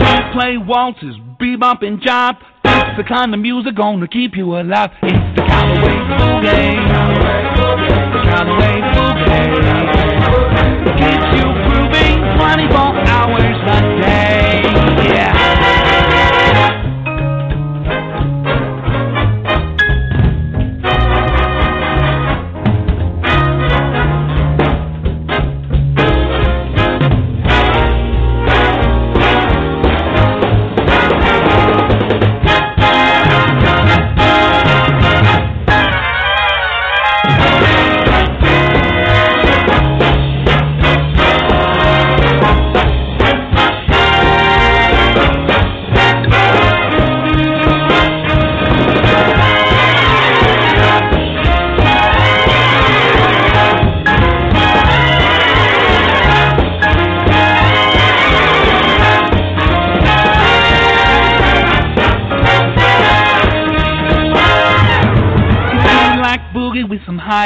We 0.00 0.32
play 0.32 0.56
waltzes, 0.56 1.20
bebop 1.38 1.84
and 1.86 2.00
jive. 2.00 2.40
It's 2.64 2.96
the 2.96 3.04
kind 3.04 3.34
of 3.34 3.40
music 3.40 3.74
gonna 3.76 4.08
keep 4.08 4.34
you 4.34 4.56
alive. 4.56 4.92
It's 5.02 5.36
the 5.36 5.42
Calloway 5.44 5.92
Boogie. 6.16 6.72
The 8.16 8.22
Calloway 8.32 8.80
Boogie. 8.96 9.44
It 10.88 10.96
keeps 10.96 11.28
you 11.36 11.52
grooving 11.68 12.16
24 12.40 12.96
hours 13.12 13.60
a 13.68 14.00
day. 14.00 14.15
Yeah. 15.06 15.35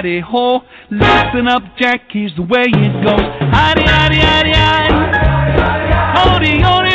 Hidey 0.00 0.22
ho. 0.22 0.62
Listen 0.90 1.46
up, 1.48 1.62
Jack, 1.78 2.02
here's 2.10 2.34
the 2.36 2.42
way 2.42 2.64
it 2.66 3.04
goes. 3.04 3.20
Hidey, 3.20 3.84
hidey, 3.84 4.20
hidey, 4.20 4.54
hidey. 4.54 4.90
Hody, 6.16 6.60
hody, 6.62 6.89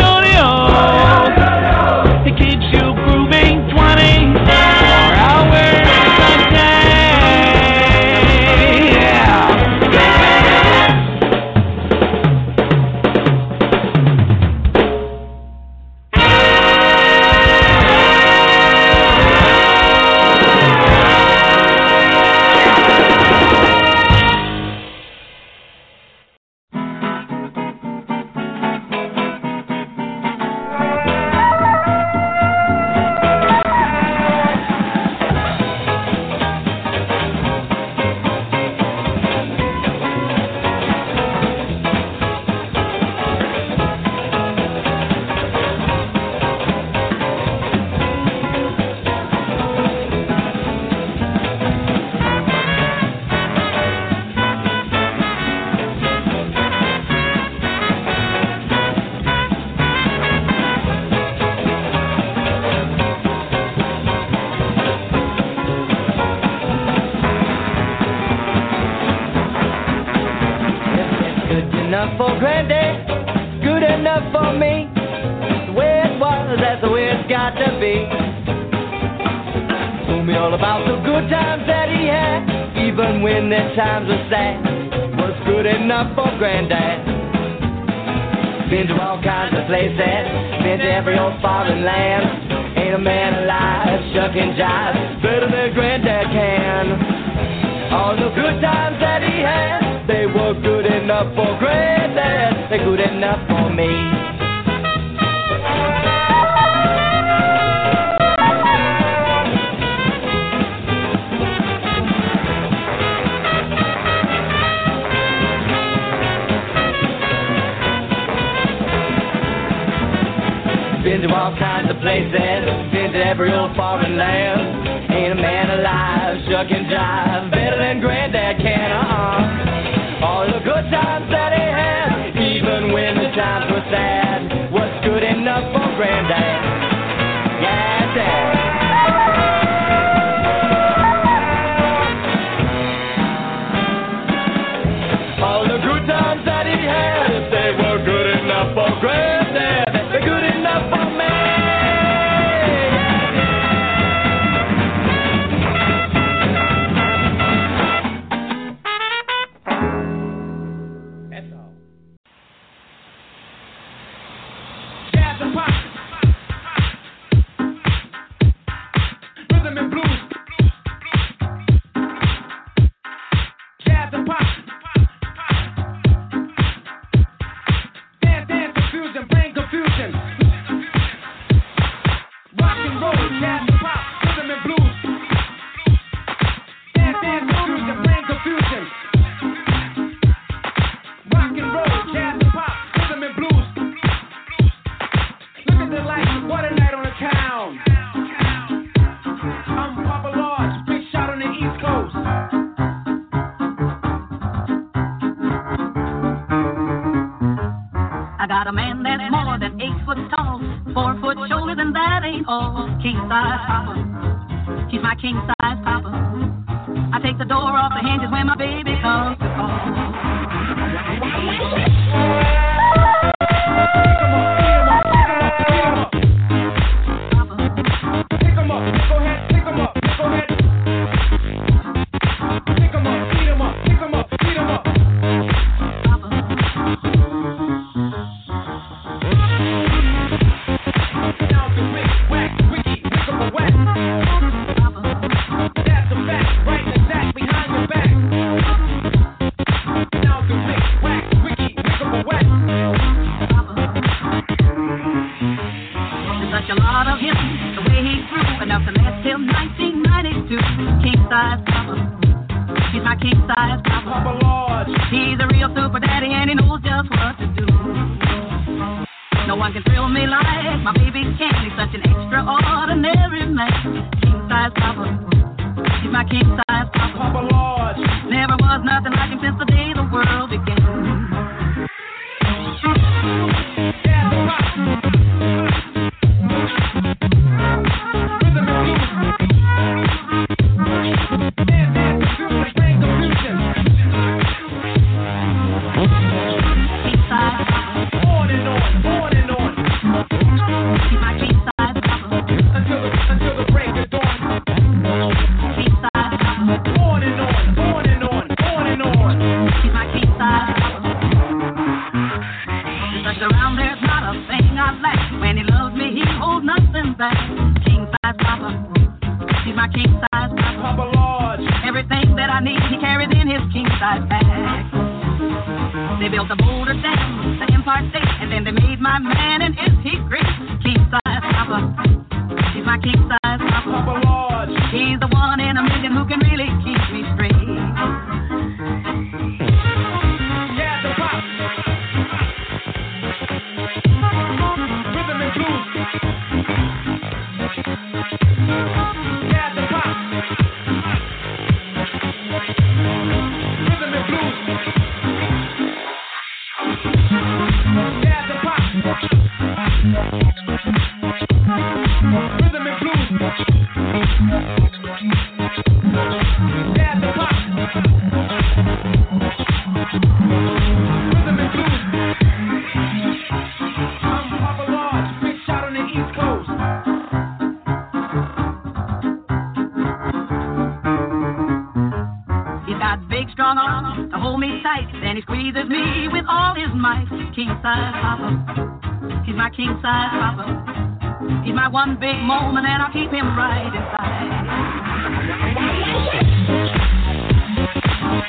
king 387.55 387.69
size 387.81 388.13
papa. 388.21 389.43
He's 389.45 389.55
my 389.55 389.69
king 389.69 389.97
size 390.01 390.29
papa. 390.31 391.63
He's 391.63 391.73
my 391.73 391.87
one 391.87 392.17
big 392.19 392.35
moment, 392.41 392.85
and 392.85 393.01
I'll 393.01 393.13
keep 393.13 393.31
him 393.31 393.57
right 393.57 393.95
inside. 393.95 394.51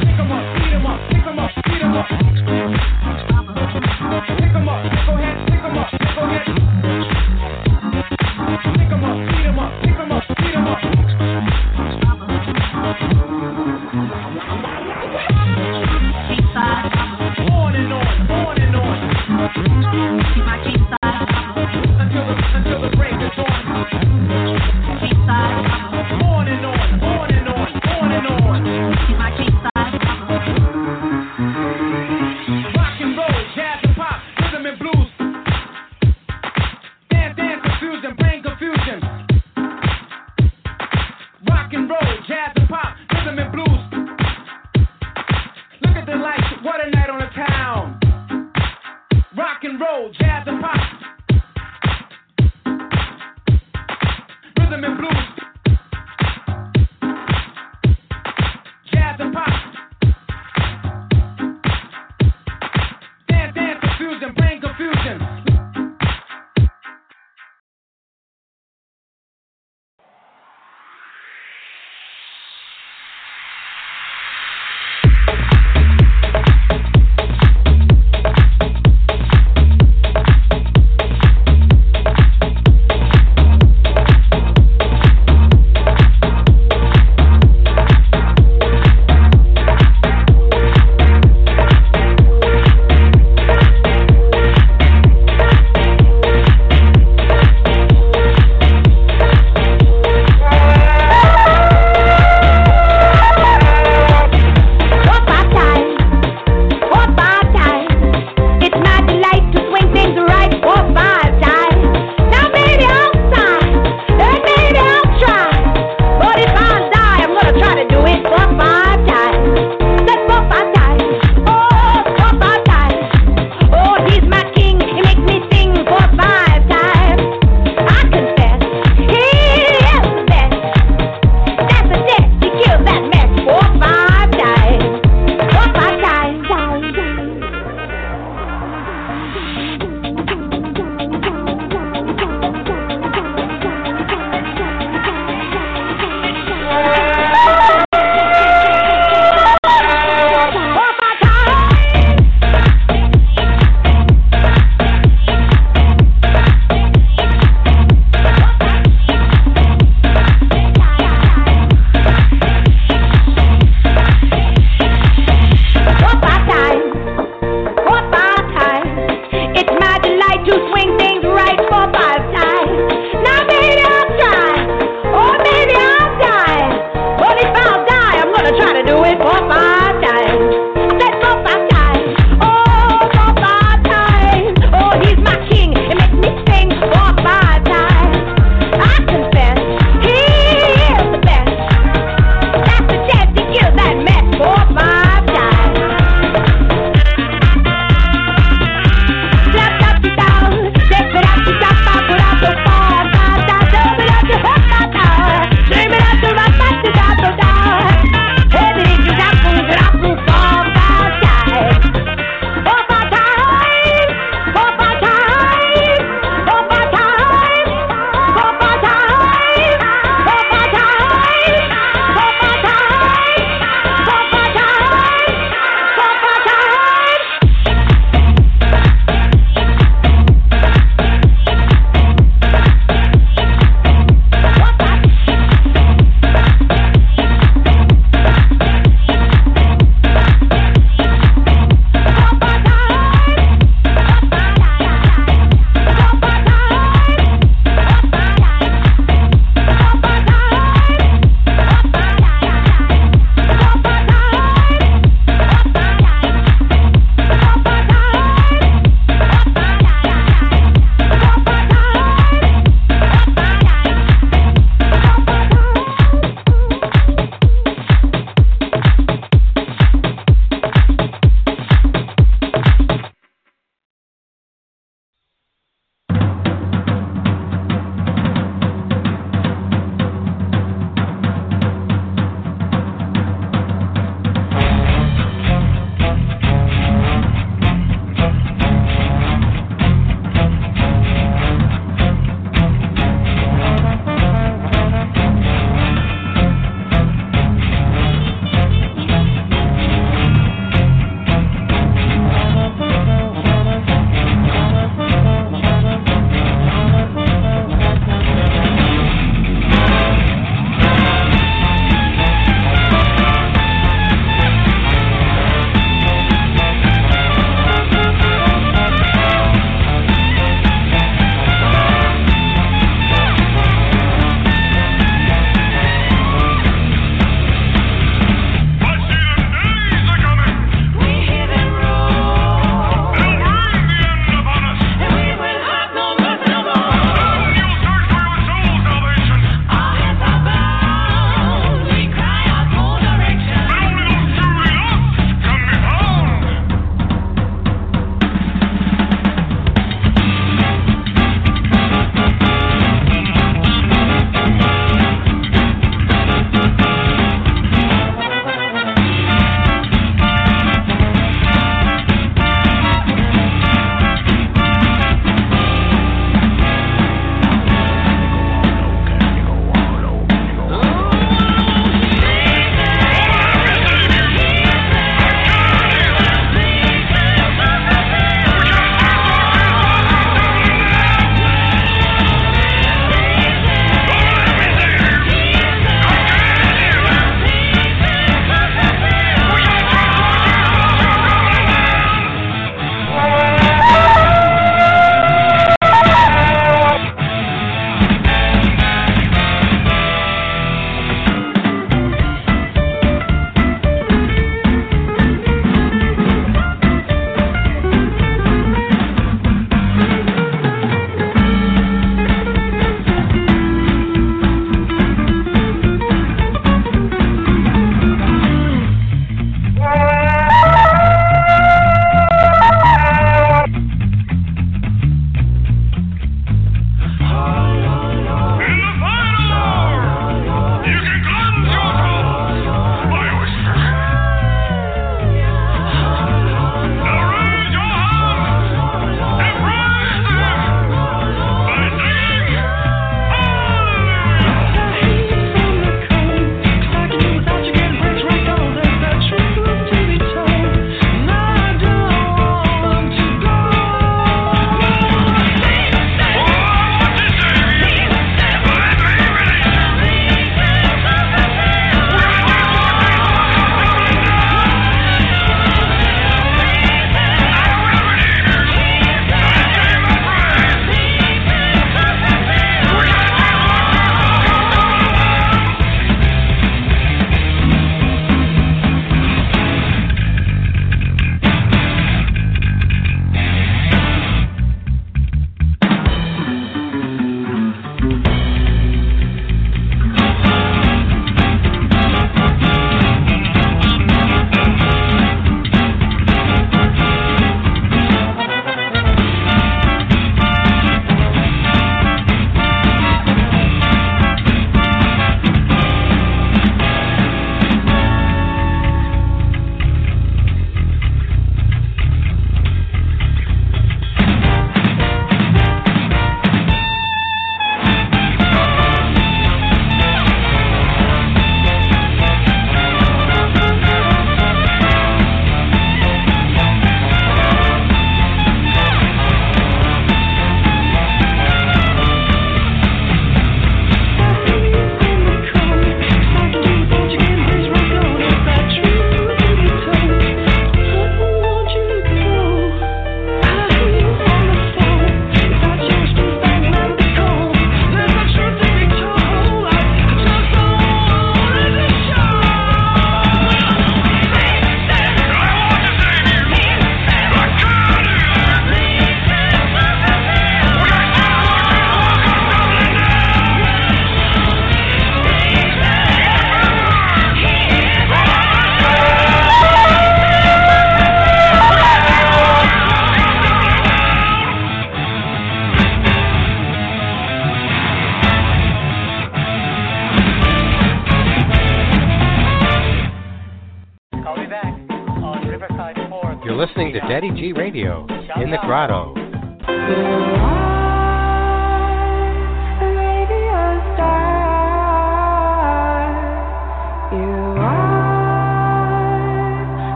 Pick 0.00 0.16
him 0.18 0.32
up, 0.32 0.42
beat 0.56 0.72
him 0.72 0.86
up, 0.86 1.00
pick 1.10 1.22
him 1.22 1.38
up, 1.38 1.50
beat 1.64 1.80
him 1.80 1.94
up. 1.94 2.27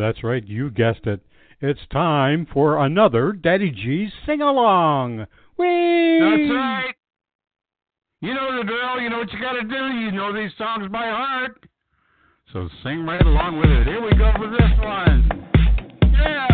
That's 0.00 0.24
right, 0.24 0.46
you 0.46 0.70
guessed 0.70 1.06
it. 1.06 1.20
It's 1.60 1.80
time 1.92 2.46
for 2.54 2.84
another 2.86 3.32
Daddy 3.32 3.70
G's 3.70 4.10
sing 4.24 4.40
along. 4.40 5.26
Whee! 5.58 6.18
That's 6.18 6.50
right. 6.54 6.94
You 8.22 8.32
know 8.32 8.56
the 8.56 8.64
drill. 8.64 9.00
You 9.00 9.10
know 9.10 9.18
what 9.18 9.30
you 9.30 9.40
got 9.40 9.52
to 9.52 9.62
do. 9.62 9.98
You 9.98 10.10
know 10.12 10.32
these 10.32 10.52
songs 10.56 10.88
by 10.90 11.06
heart. 11.06 11.66
So 12.52 12.68
sing 12.82 13.04
right 13.04 13.20
along 13.20 13.58
with 13.58 13.68
it. 13.68 13.86
Here 13.86 14.02
we 14.02 14.10
go 14.16 14.32
for 14.36 14.50
this 14.50 14.70
one. 14.82 15.28
Yeah. 16.14 16.49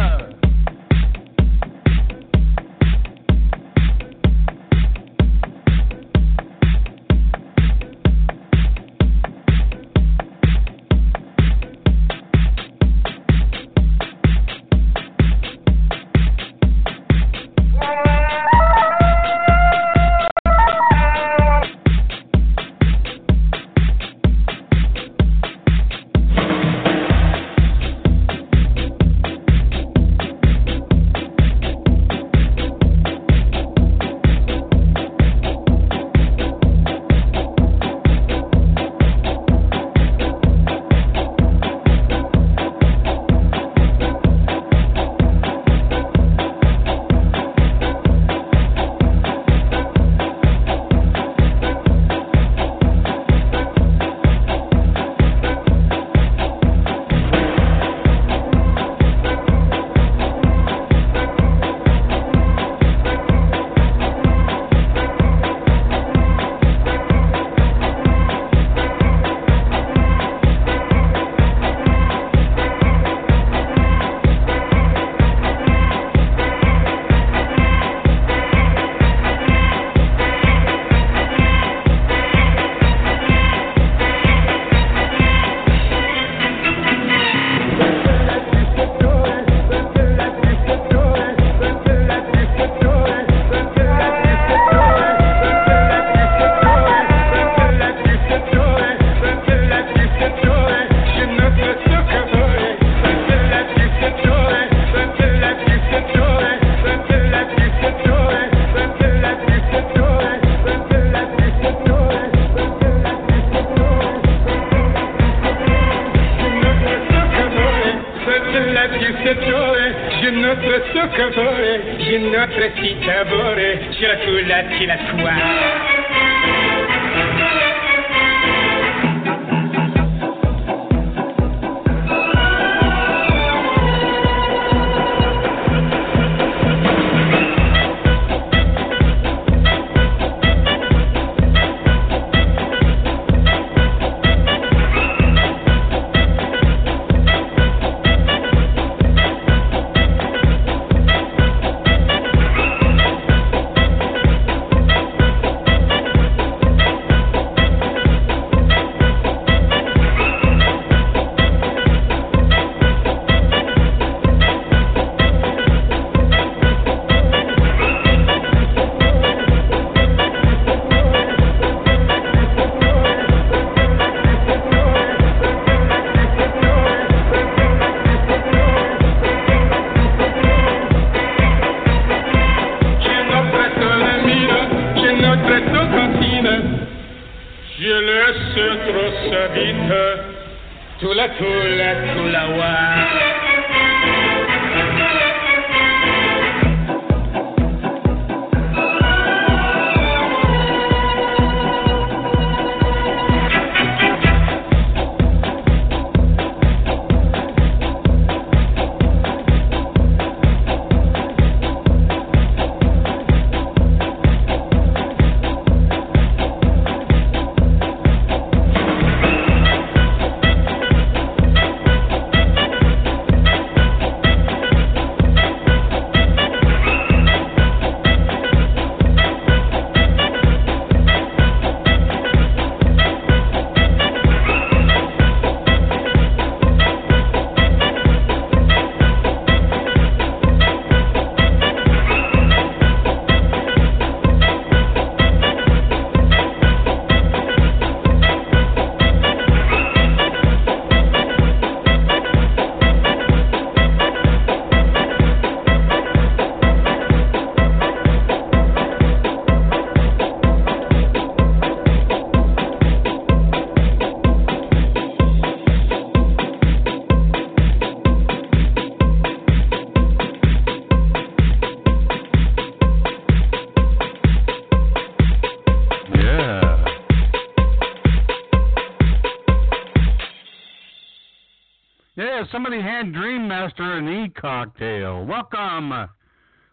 somebody 282.56 282.80
had 282.80 283.12
Dream 283.12 283.46
Master 283.46 283.98
and 283.98 284.08
E 284.08 284.30
cocktail. 284.30 285.26
Welcome. 285.26 285.92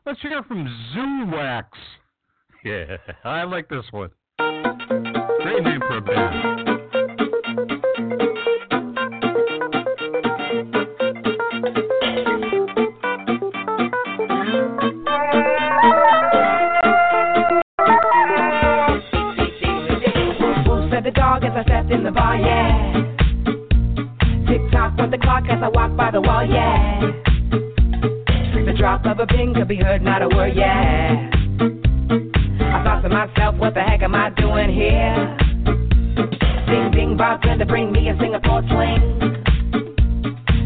Let's 0.05 0.21
hear 0.21 0.41
from 0.43 0.65
Zoo 0.93 1.35
Wax. 1.35 1.67
Yeah, 2.65 2.95
I 3.25 3.43
like 3.43 3.67
this 3.67 3.83
one. 3.91 4.09
Great 4.39 5.63
name 5.65 5.81
for 5.81 5.97
a 5.97 6.01
band. 6.01 6.69
the 21.03 21.11
dog 21.11 21.43
as 21.43 21.51
I 21.53 21.63
stepped 21.63 21.91
in 21.91 22.05
the 22.05 22.11
bar, 22.11 22.37
yeah 22.37 23.02
cause 25.47 25.61
I 25.61 25.69
walk 25.69 25.95
by 25.95 26.11
the 26.11 26.21
wall, 26.21 26.45
yeah. 26.45 26.99
The 28.65 28.73
drop 28.77 29.05
of 29.05 29.19
a 29.19 29.27
pin 29.27 29.53
could 29.53 29.67
be 29.67 29.75
heard, 29.75 30.01
not 30.01 30.21
a 30.21 30.27
word, 30.29 30.53
yeah. 30.55 31.29
I 31.59 32.83
thought 32.83 33.01
to 33.01 33.09
myself, 33.09 33.55
what 33.55 33.73
the 33.73 33.81
heck 33.81 34.01
am 34.01 34.15
I 34.15 34.29
doing 34.31 34.71
here? 34.73 35.37
Ding 36.67 36.91
ding, 36.91 37.17
to 37.59 37.65
bring 37.65 37.91
me 37.91 38.09
a 38.09 38.17
Singapore 38.19 38.63
sling. 38.67 39.19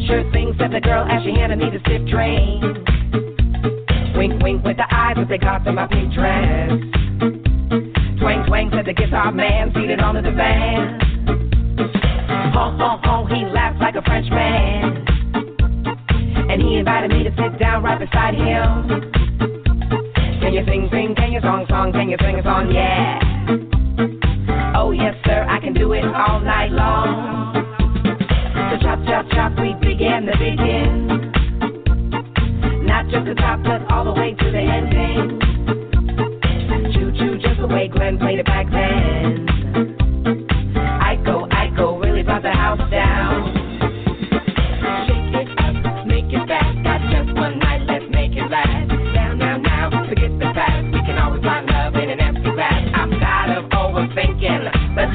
Sure 0.08 0.24
thing, 0.32 0.54
said 0.58 0.72
the 0.72 0.80
girl 0.80 1.06
as 1.10 1.24
she 1.24 1.32
handed 1.32 1.60
me 1.60 1.70
the 1.70 1.80
stiff 1.82 2.08
drink. 2.08 2.64
Wink, 4.16 4.42
wink 4.42 4.64
with 4.64 4.78
the 4.78 4.88
eyes 4.90 5.18
as 5.18 5.28
they 5.28 5.38
got 5.38 5.66
to 5.66 5.74
my 5.74 5.88
pink 5.88 6.14
dress. 6.14 6.70
Twang, 8.20 8.46
twang, 8.48 8.72
said 8.74 8.86
the 8.86 8.94
guitar 8.94 9.32
man 9.32 9.72
seated 9.74 10.00
on 10.00 10.16
the 10.16 10.22
divan. 10.22 11.08
Honk, 12.54 12.80
honk, 12.80 13.04
honk, 13.04 13.30
he 13.32 13.46
laughed 13.46 13.80
like 13.80 13.96
a 13.96 14.02
Frenchman. 14.02 15.06
And 16.50 16.62
he 16.62 16.78
invited 16.78 17.12
me 17.12 17.24
to 17.24 17.32
sit 17.36 17.60
down 17.60 17.84
right 17.84 18.00
beside 18.00 18.36
him. 18.36 19.12
Can 20.40 20.54
you 20.54 20.64
sing, 20.66 20.88
sing, 20.92 21.14
can 21.16 21.32
you 21.34 21.42
song, 21.42 21.66
song, 21.68 21.92
can 21.92 22.10
you 22.10 22.18
sing 22.22 22.40
a 22.40 22.44
song, 22.44 22.72
yeah? 22.72 23.20
Oh, 24.76 24.92
yes, 24.92 25.16
sir, 25.26 25.46
I 25.50 25.60
can 25.60 25.74
do 25.74 25.92
it 25.94 26.06
all 26.06 26.40
night 26.40 26.72
long. 26.72 27.54
So 28.72 28.78
chop, 28.82 29.00
chop, 29.06 29.26
chop, 29.32 29.60
we 29.60 29.74
began 29.82 30.26
the 30.26 30.32
begin. 30.38 31.08
Not 32.86 33.10
just 33.10 33.26
the 33.26 33.36
top, 33.36 33.62
but 33.64 33.92
all 33.92 34.06
the 34.06 34.14
way 34.14 34.34
to 34.34 34.52
the 34.52 34.60
ending. 34.60 35.40
Choo, 36.94 37.12
choo, 37.12 37.38
just 37.40 37.60
the 37.60 37.68
way 37.68 37.90
Glenn 37.90 38.18
played 38.18 38.40
it 38.40 38.46
back 38.46 38.70
then. 38.72 39.17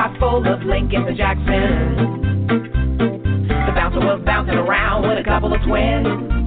chock 0.00 0.18
full 0.18 0.46
of 0.46 0.62
Lincoln 0.62 1.04
the 1.04 1.12
Jackson. 1.12 2.46
The 2.46 3.72
bouncer 3.74 4.00
was 4.00 4.22
bouncing 4.24 4.54
around 4.54 5.06
with 5.06 5.18
a 5.18 5.24
couple 5.24 5.52
of 5.52 5.60
twins. 5.60 6.39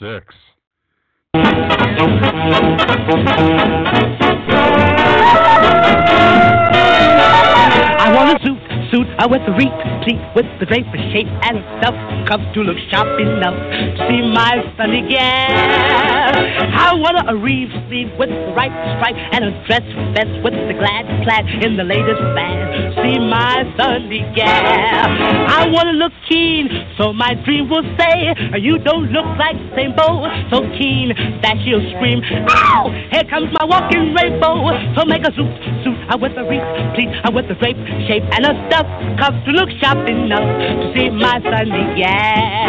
1946. 0.00 0.34
I 8.00 8.12
want 8.14 8.28
a 8.30 8.44
suit, 8.44 8.60
suit 8.92 9.08
uh, 9.18 9.28
with 9.28 9.40
the 9.46 9.52
reet 9.52 9.72
pleat, 10.02 10.20
with 10.36 10.46
the 10.60 10.66
draper 10.66 10.98
shape 11.12 11.28
and 11.42 11.64
stuff, 11.80 11.94
cuff 12.28 12.40
to 12.54 12.60
look 12.60 12.76
sharp 12.90 13.18
enough 13.18 13.56
to 13.96 14.06
see 14.08 14.22
my 14.32 14.62
sunny 14.76 15.02
gal. 15.08 16.13
I 16.24 16.94
want 16.96 17.20
a 17.28 17.36
reet 17.36 17.68
sleeve 17.88 18.12
with 18.18 18.30
the 18.30 18.52
right 18.56 18.72
stripe 18.96 19.16
and 19.32 19.44
a 19.44 19.52
dress 19.68 19.84
vest 20.16 20.32
with 20.40 20.54
the 20.54 20.74
glad 20.74 21.04
plaid 21.24 21.44
in 21.60 21.76
the 21.76 21.84
latest 21.84 22.22
fad. 22.32 22.96
See 22.96 23.20
my 23.20 23.68
Sunday 23.76 24.24
gal. 24.32 24.48
I 24.48 25.68
want 25.68 25.92
to 25.92 25.96
look 25.96 26.12
keen, 26.28 26.68
so 26.96 27.12
my 27.12 27.34
dream 27.44 27.68
will 27.68 27.84
say, 28.00 28.32
you 28.56 28.78
don't 28.78 29.12
look 29.12 29.26
like 29.36 29.56
same 29.76 29.94
bow, 29.96 30.24
so 30.48 30.64
keen 30.78 31.12
that 31.42 31.60
she'll 31.64 31.84
scream, 31.96 32.24
ow! 32.48 32.88
Here 33.12 33.24
comes 33.28 33.52
my 33.60 33.64
walking 33.68 34.14
rainbow. 34.14 34.72
So 34.96 35.04
make 35.04 35.22
a 35.26 35.32
suit, 35.34 35.50
suit 35.84 35.98
uh, 36.08 36.16
with 36.16 36.34
the 36.34 36.44
reet 36.44 36.64
pleat, 36.94 37.10
uh, 37.24 37.30
with 37.32 37.48
the 37.48 37.54
drape 37.60 37.76
shape 38.08 38.24
and 38.32 38.46
a 38.46 38.54
stuff 38.68 38.86
cuff 39.18 39.34
to 39.44 39.50
look 39.52 39.68
sharp 39.82 40.08
enough 40.08 40.44
to 40.44 40.92
see 40.96 41.10
my 41.10 41.36
Sunday 41.42 42.00
gal. 42.00 42.63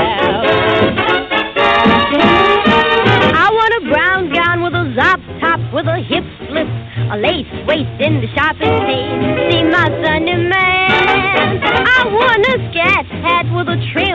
A 7.15 7.17
lace 7.17 7.47
waist 7.65 7.95
in 8.01 8.19
the 8.19 8.27
sharpest 8.35 8.75
tape. 8.83 9.51
See 9.51 9.63
my 9.63 9.87
Sunday 10.03 10.35
man. 10.35 11.63
I 11.63 12.03
want 12.11 12.43
a 12.43 12.55
scat 12.71 13.05
hat 13.23 13.45
with 13.55 13.67
a 13.69 13.79
trim 13.93 14.14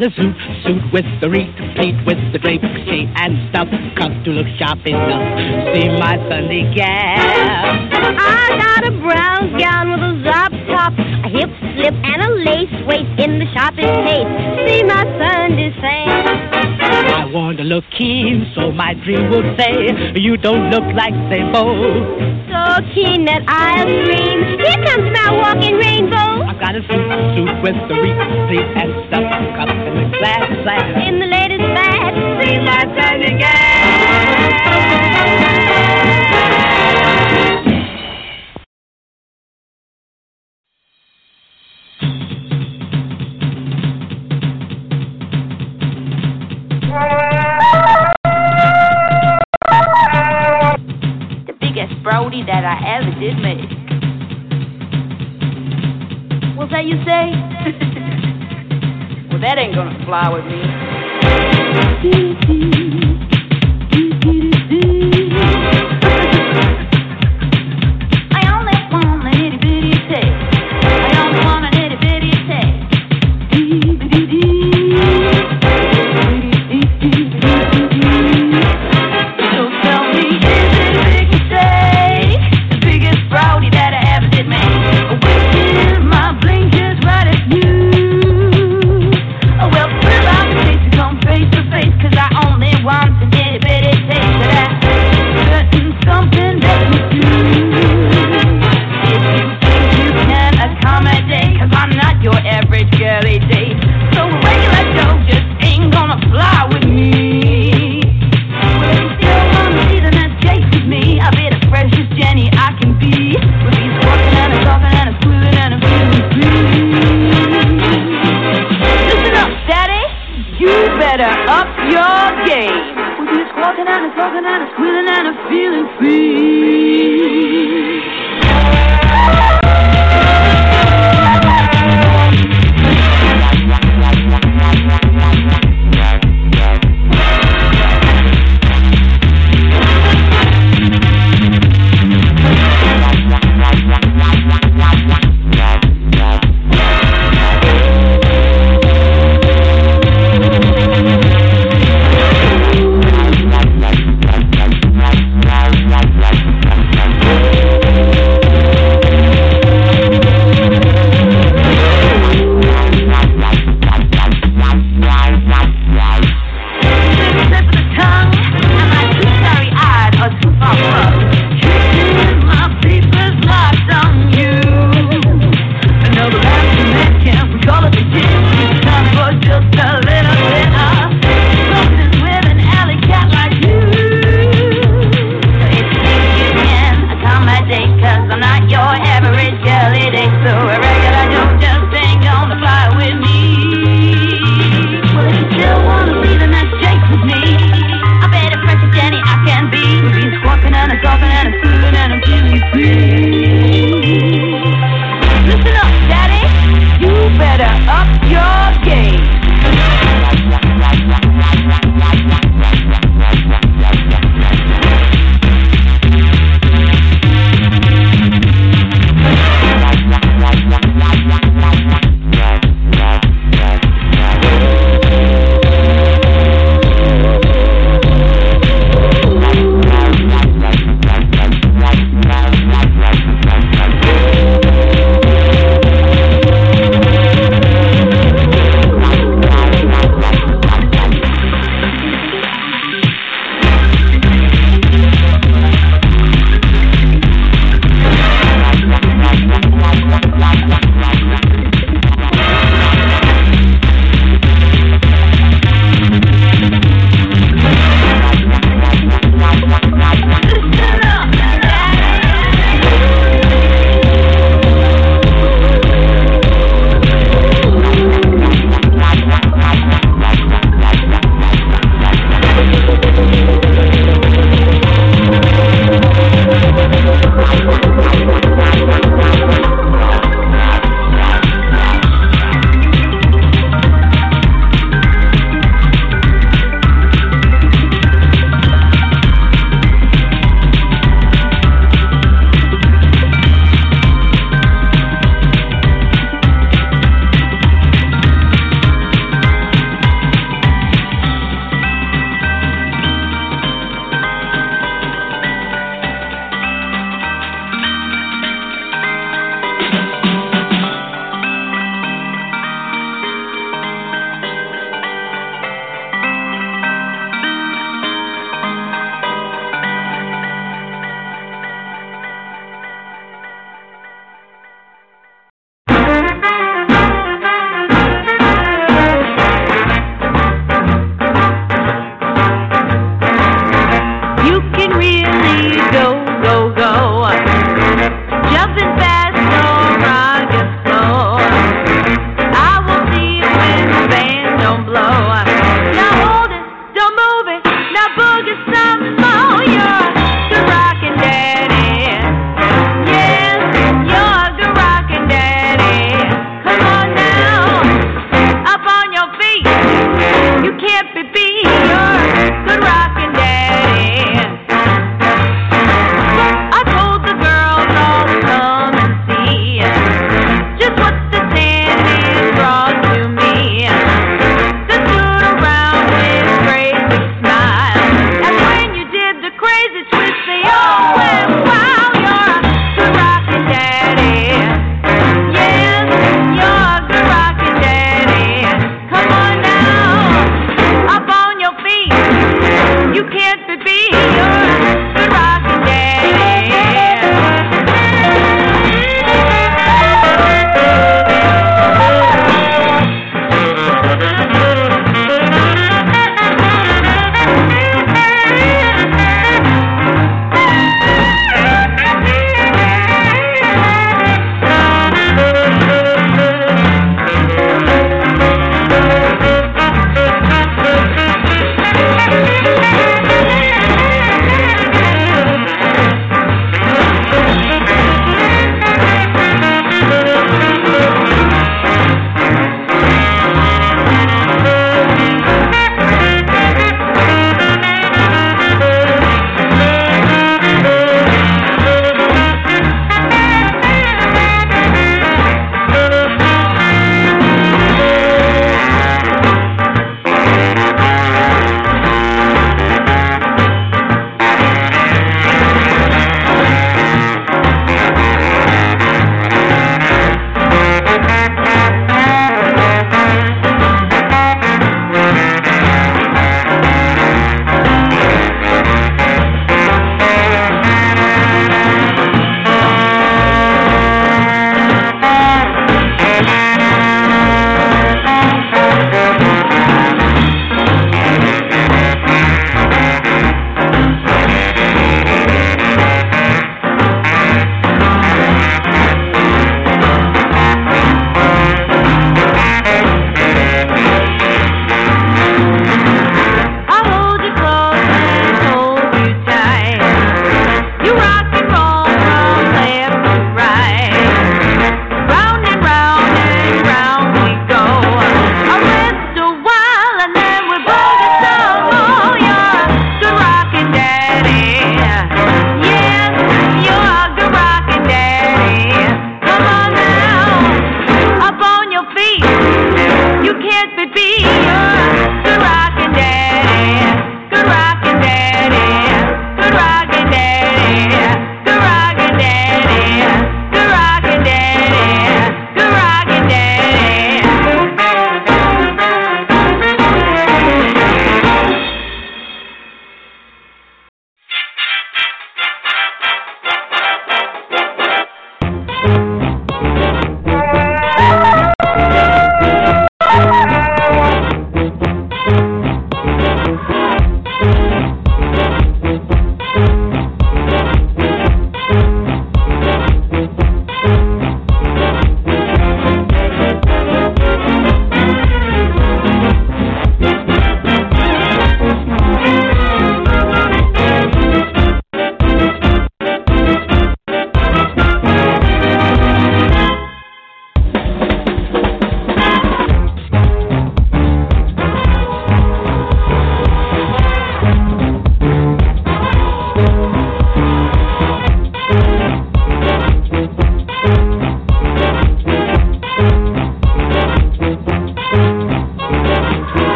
got 0.00 0.12
a 0.12 0.16
suit, 0.16 0.36
suit 0.64 0.92
with 0.92 1.04
the 1.20 1.28
reet 1.28 1.54
pleat, 1.76 1.94
with 2.06 2.18
the 2.32 2.38
drape 2.38 2.62
shape 2.88 3.08
and 3.16 3.36
stuff, 3.50 3.68
cuff 3.96 4.12
to 4.24 4.30
look 4.30 4.46
sharp 4.58 4.80
enough. 4.86 5.24
See 5.74 5.88
my 6.00 6.16
Sunday 6.28 6.72
gal. 6.74 7.20
I 8.16 8.56
got 8.56 8.88
a 8.88 8.92
brown 8.96 9.58
gown 9.58 9.90
with 9.92 10.00
a 10.00 10.12
zop 10.24 10.52
top, 10.72 10.92
a 10.96 11.28
hip 11.28 11.50
slip, 11.76 11.94
and 11.94 12.22
a 12.22 12.30
lace 12.48 12.76
waist 12.86 13.12
in 13.20 13.38
the 13.40 13.46
sharpest 13.52 13.92
taste. 14.08 14.32
See 14.64 14.82
my 14.84 15.04
Sunday 15.20 15.70
Sam. 15.80 16.08
I 16.80 17.24
want 17.32 17.58
to 17.58 17.64
look 17.64 17.84
keen, 17.96 18.50
so 18.54 18.72
my 18.72 18.94
dream 18.94 19.30
will 19.30 19.54
say, 19.58 19.92
you 20.16 20.36
don't 20.36 20.70
look 20.70 20.84
like 20.94 21.14
Sambo. 21.28 21.76
So 22.48 22.60
keen 22.94 23.26
that 23.26 23.44
I'll 23.46 23.84
scream, 23.84 24.58
here 24.58 24.80
comes 24.86 25.12
my 25.12 25.28
walking 25.36 25.76
rainbow. 25.76 26.29
Got 26.60 26.76
a 26.76 26.82
suit, 26.82 26.90
suit 26.92 27.62
with 27.62 27.88
the 27.88 27.94
reet 27.96 28.20
pleat 28.46 28.68
and 28.76 28.92
stuff, 29.08 29.24
cuff 29.56 29.70
and 29.70 29.96
the 29.96 30.18
glass 30.18 30.44
glass. 30.62 31.08
In 31.08 31.18
the 31.18 31.24
latest 31.24 31.64
fad, 31.72 32.12
see 32.36 32.58
my 32.60 32.84
Sunday 33.00 33.40
The 33.40 34.19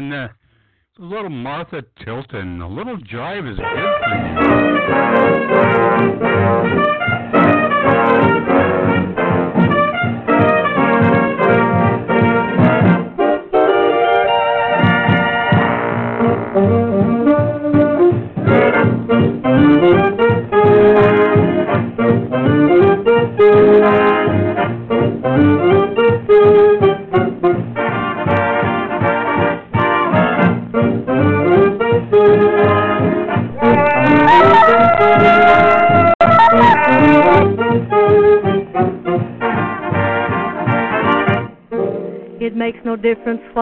1946 0.00 0.02
again. 0.02 0.12
Uh, 0.12 0.28
A 0.98 1.02
little 1.02 1.30
Martha 1.30 1.82
Tilton. 2.04 2.60
A 2.62 2.68
little 2.68 2.96
jive 2.98 3.50
is 3.50 3.58
good 3.58 4.96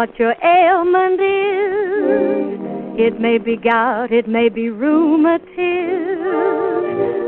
what 0.04 0.18
your 0.18 0.34
ailment 0.44 1.18
is. 1.18 2.60
It 3.00 3.18
may 3.18 3.38
be 3.38 3.56
gout, 3.56 4.12
it 4.12 4.28
may 4.28 4.50
be 4.50 4.68
rheumatism. 4.68 5.48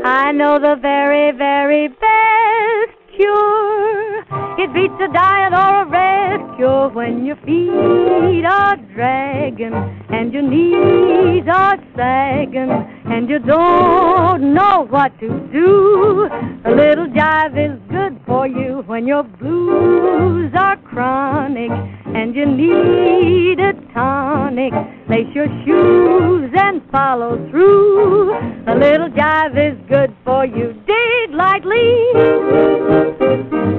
I 0.05 0.31
know 0.31 0.59
the 0.59 0.75
very, 0.79 1.31
very 1.35 1.87
best 1.87 2.97
cure. 3.15 4.19
It 4.59 4.71
beats 4.75 4.93
a 5.01 5.07
diet 5.11 5.53
or 5.53 5.81
a 5.81 5.85
rest 5.89 6.55
cure 6.57 6.89
when 6.89 7.25
your 7.25 7.37
feet 7.37 8.45
are 8.45 8.77
dragging 8.93 9.73
and 10.09 10.31
your 10.31 10.43
knees 10.43 11.47
are 11.51 11.79
sagging 11.95 12.69
and 13.09 13.29
you 13.29 13.39
don't 13.39 14.53
know 14.53 14.85
what 14.89 15.17
to 15.19 15.27
do. 15.51 16.27
A 16.65 16.71
little 16.71 17.07
jive 17.07 17.55
is 17.57 17.79
good 17.89 18.19
for 18.25 18.47
you 18.47 18.83
when 18.85 19.07
your 19.07 19.23
blues 19.23 20.51
are 20.55 20.77
chronic 20.77 21.71
and 22.15 22.35
you 22.35 22.45
need 22.45 23.59
a 23.59 23.73
tonic. 23.93 24.73
Lace 25.09 25.33
your 25.33 25.47
shoes 25.65 26.51
and 26.57 26.81
follow 26.91 27.37
through. 27.49 28.33
A 28.67 28.75
little 28.75 29.09
jive 29.09 29.57
is 29.71 29.77
good 29.87 30.13
for 30.25 30.45
you. 30.45 30.73
Dig 30.85 31.31
lightly, 31.33 31.93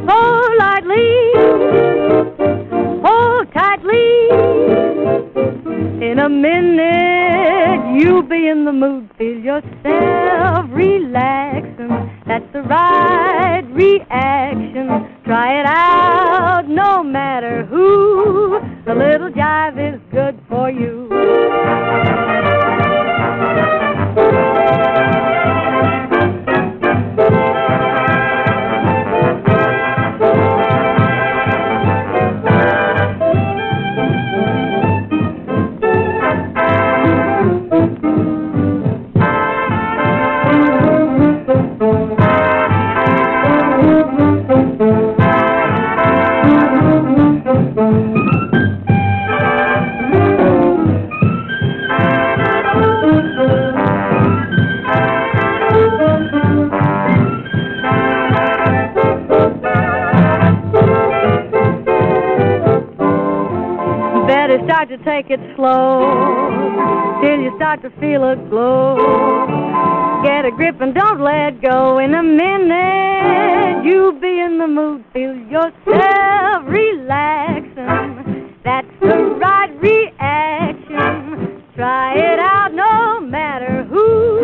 oh 0.08 0.56
lightly, 0.58 1.08
hold 3.04 3.52
tightly. 3.52 4.77
In 5.38 6.18
a 6.18 6.28
minute, 6.28 8.00
you'll 8.00 8.22
be 8.22 8.48
in 8.48 8.64
the 8.64 8.72
mood. 8.72 9.08
Feel 9.18 9.38
yourself 9.38 10.66
relaxing. 10.70 11.88
That's 12.26 12.52
the 12.52 12.62
right 12.62 13.64
reaction. 13.72 14.88
Try 15.24 15.60
it 15.60 15.66
out, 15.66 16.68
no 16.68 17.02
matter 17.02 17.64
who. 17.66 18.60
The 18.84 18.94
little 18.94 19.30
jive 19.30 19.94
is 19.94 20.00
good 20.10 20.40
for 20.48 20.70
you. 20.70 21.08
To 64.88 64.96
take 65.04 65.28
it 65.28 65.40
slow 65.54 66.00
till 67.20 67.38
you 67.38 67.52
start 67.56 67.82
to 67.82 67.90
feel 68.00 68.24
a 68.24 68.36
glow. 68.48 68.96
Get 70.24 70.46
a 70.46 70.50
grip 70.50 70.80
and 70.80 70.94
don't 70.94 71.20
let 71.20 71.60
go. 71.60 71.98
In 71.98 72.14
a 72.14 72.22
minute, 72.22 73.84
you'll 73.84 74.18
be 74.18 74.40
in 74.40 74.56
the 74.56 74.66
mood. 74.66 75.04
Feel 75.12 75.36
yourself 75.36 76.64
relaxing. 76.66 78.54
That's 78.64 78.88
the 79.00 79.36
right 79.38 79.70
reaction. 79.82 81.62
Try 81.74 82.14
it 82.14 82.38
out 82.38 82.72
no 82.72 83.20
matter 83.20 83.84
who. 83.84 84.38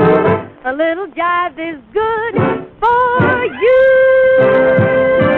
A 0.66 0.72
little 0.72 1.06
jive 1.06 1.58
is 1.58 1.80
good 1.92 2.34
for 2.80 3.44
you. 3.62 5.33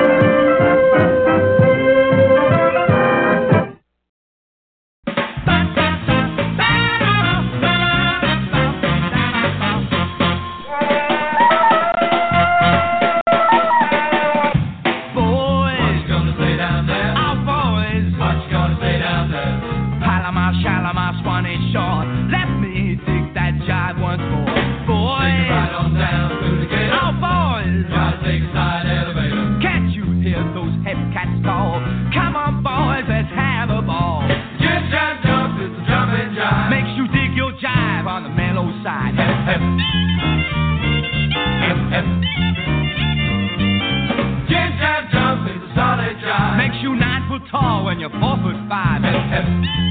heaven. 49.36 49.85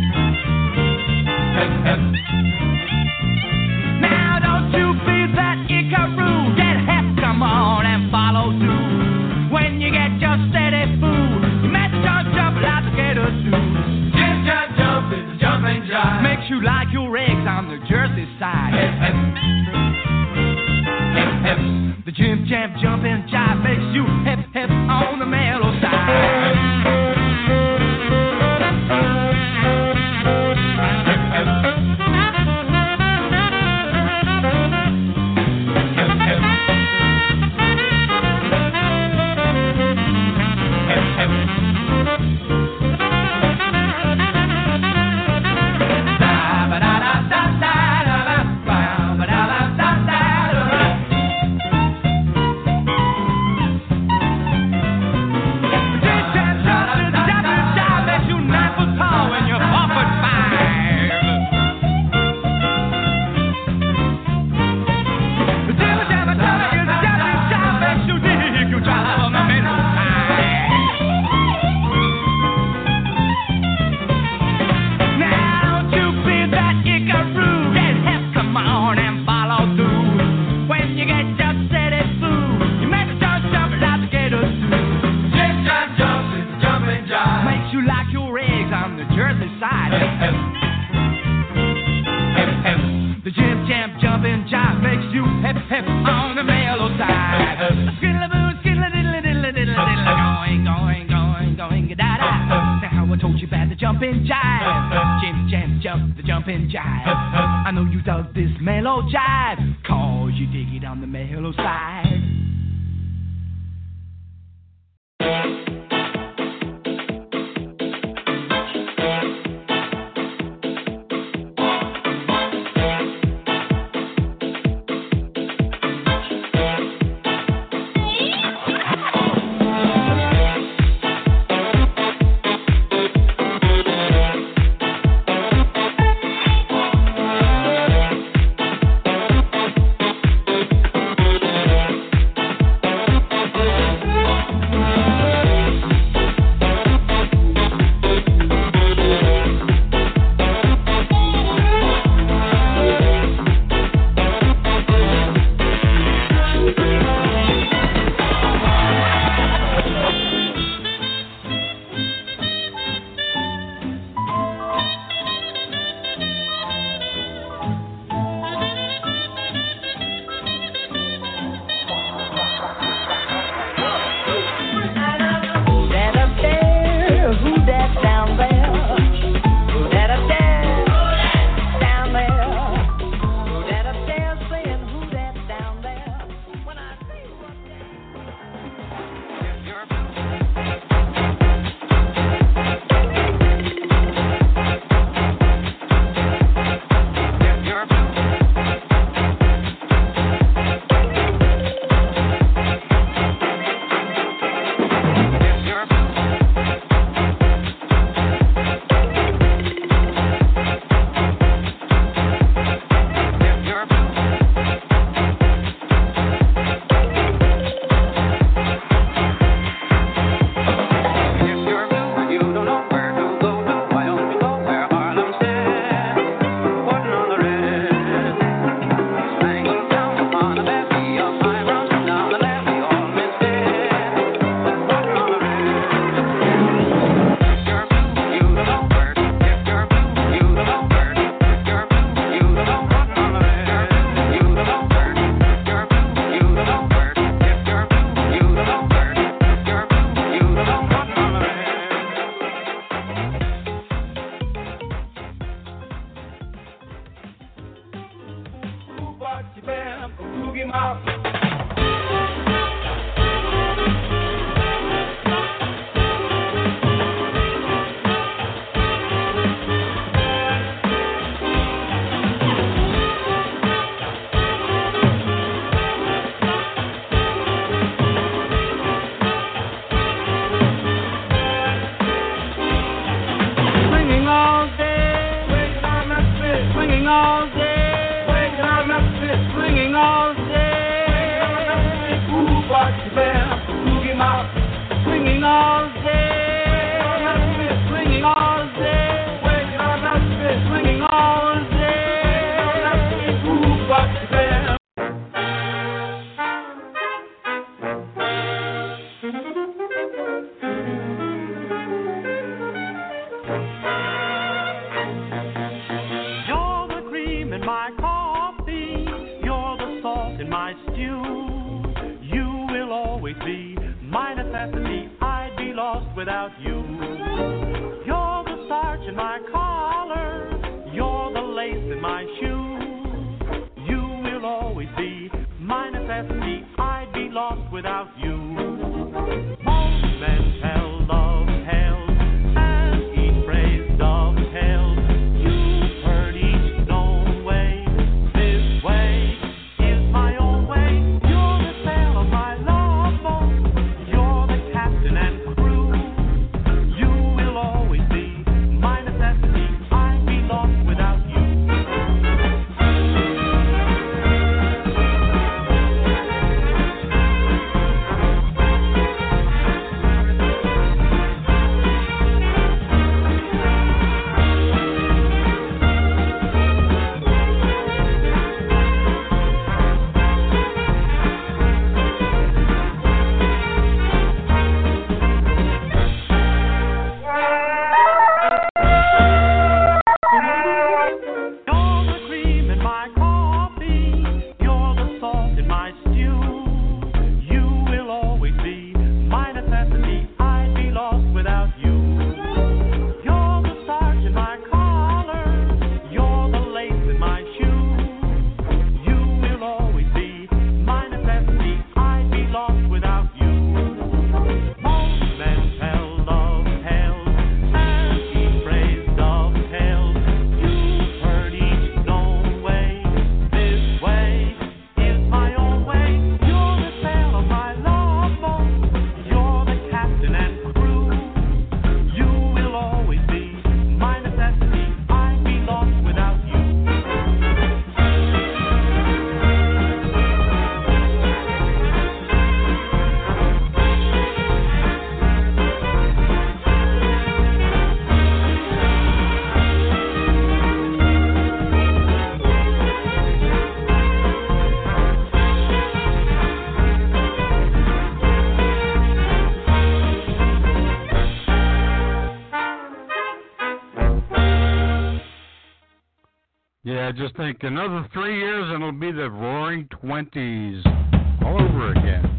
I 467.06 467.12
just 467.12 467.38
think 467.38 467.62
another 467.62 468.08
three 468.14 468.40
years 468.40 468.66
and 468.68 468.82
it'll 468.82 468.92
be 468.92 469.12
the 469.12 469.30
roaring 469.30 469.88
20s 470.04 471.44
all 471.46 471.62
over 471.62 471.92
again. 471.92 472.35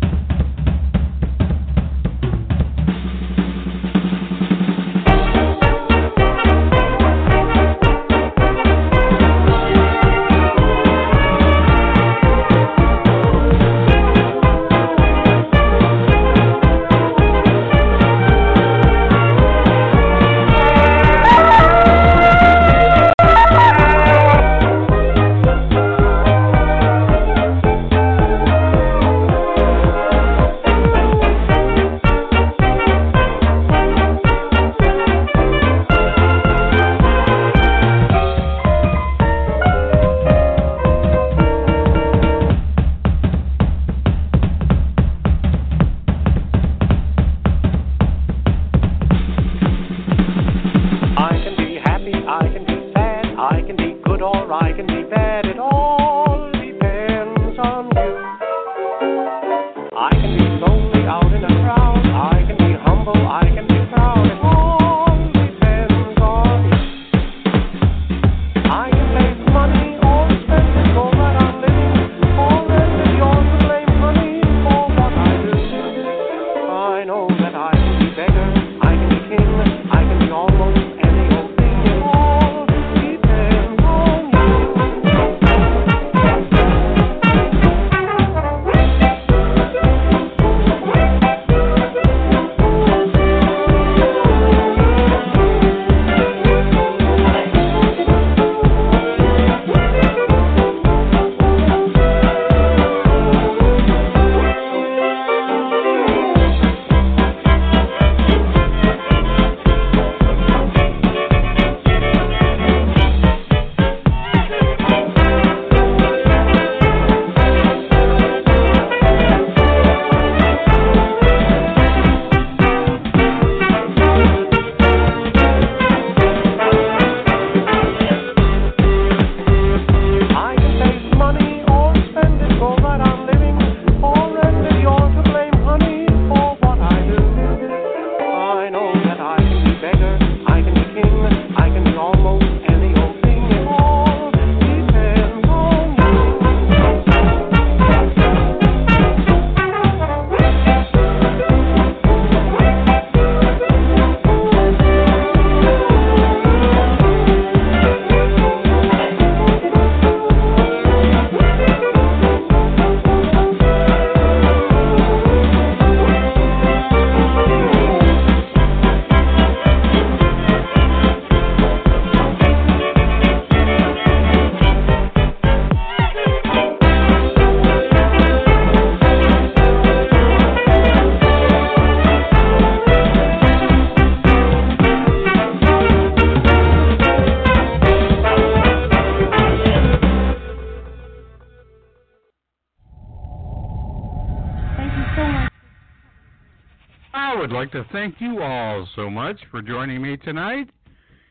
Would 197.47 197.55
like 197.55 197.71
to 197.71 197.87
thank 197.93 198.17
you 198.19 198.43
all 198.43 198.89
so 198.97 199.09
much 199.09 199.39
for 199.53 199.63
joining 199.63 200.03
me 200.03 200.17
tonight. 200.17 200.69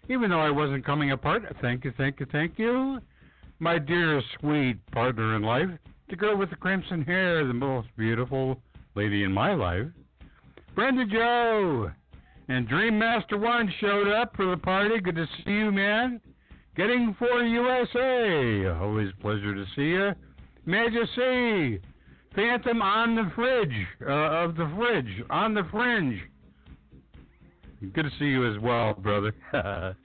Even 0.07 0.29
though 0.29 0.39
I 0.39 0.49
wasn't 0.49 0.85
coming 0.85 1.11
apart, 1.11 1.43
thank 1.61 1.83
you, 1.83 1.91
thank 1.97 2.21
you, 2.21 2.25
thank 2.31 2.57
you. 2.57 3.01
My 3.59 3.77
dear, 3.77 4.21
sweet 4.39 4.77
partner 4.91 5.35
in 5.35 5.41
life, 5.41 5.67
the 6.09 6.15
girl 6.15 6.37
with 6.37 6.51
the 6.51 6.55
crimson 6.55 7.01
hair, 7.01 7.45
the 7.45 7.53
most 7.53 7.89
beautiful 7.97 8.61
lady 8.95 9.23
in 9.23 9.33
my 9.33 9.55
life, 9.55 9.87
Brenda 10.73 11.05
Joe. 11.05 11.91
And 12.47 12.65
Dream 12.65 12.97
Master 12.97 13.37
One 13.37 13.69
showed 13.81 14.07
up 14.07 14.37
for 14.37 14.45
the 14.45 14.57
party. 14.57 15.01
Good 15.01 15.15
to 15.15 15.27
see 15.43 15.51
you, 15.51 15.71
man. 15.73 16.21
Getting 16.77 17.13
for 17.19 17.43
USA. 17.43 18.69
Always 18.79 19.09
a 19.09 19.21
pleasure 19.21 19.53
to 19.53 19.65
see 19.75 19.89
you. 19.89 20.11
Majesty. 20.65 21.81
Phantom 22.35 22.81
on 22.81 23.15
the 23.15 23.31
fridge, 23.33 23.87
uh, 24.01 24.43
of 24.43 24.55
the 24.55 24.69
fridge, 24.75 25.23
on 25.29 25.53
the 25.53 25.63
fringe. 25.71 26.19
Good 27.93 28.03
to 28.03 28.11
see 28.19 28.25
you 28.25 28.51
as 28.51 28.59
well, 28.61 28.93
brother. 28.93 29.33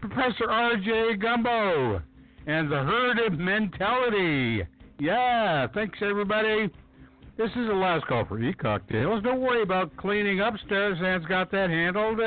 Professor 0.00 0.50
R.J. 0.50 1.16
Gumbo 1.16 2.00
and 2.46 2.70
the 2.70 2.76
herd 2.76 3.18
of 3.20 3.38
mentality. 3.38 4.62
Yeah, 4.98 5.66
thanks 5.74 5.98
everybody. 6.02 6.70
This 7.36 7.50
is 7.50 7.68
the 7.68 7.74
last 7.74 8.06
call 8.06 8.24
for 8.24 8.40
e-cocktails. 8.42 9.22
Don't 9.22 9.40
worry 9.40 9.62
about 9.62 9.96
cleaning 9.96 10.40
upstairs. 10.40 10.98
Anne's 11.00 11.26
got 11.26 11.52
that 11.52 11.70
handled. 11.70 12.20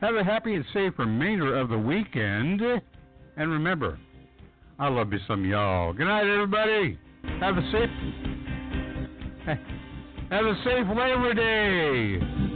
Have 0.00 0.14
a 0.14 0.22
happy 0.22 0.54
and 0.54 0.64
safe 0.72 0.92
remainder 0.96 1.56
of 1.58 1.70
the 1.70 1.78
weekend. 1.78 2.62
And 3.36 3.50
remember, 3.50 3.98
I 4.78 4.88
love 4.88 5.12
you 5.12 5.18
some 5.26 5.44
y'all. 5.44 5.92
Good 5.92 6.06
night, 6.06 6.32
everybody. 6.32 6.98
Have 7.40 7.58
a 7.58 7.72
safe 7.72 8.37
have 10.30 10.44
a 10.44 10.54
safe 10.64 10.86
Labor 10.88 11.34
Day. 11.34 12.47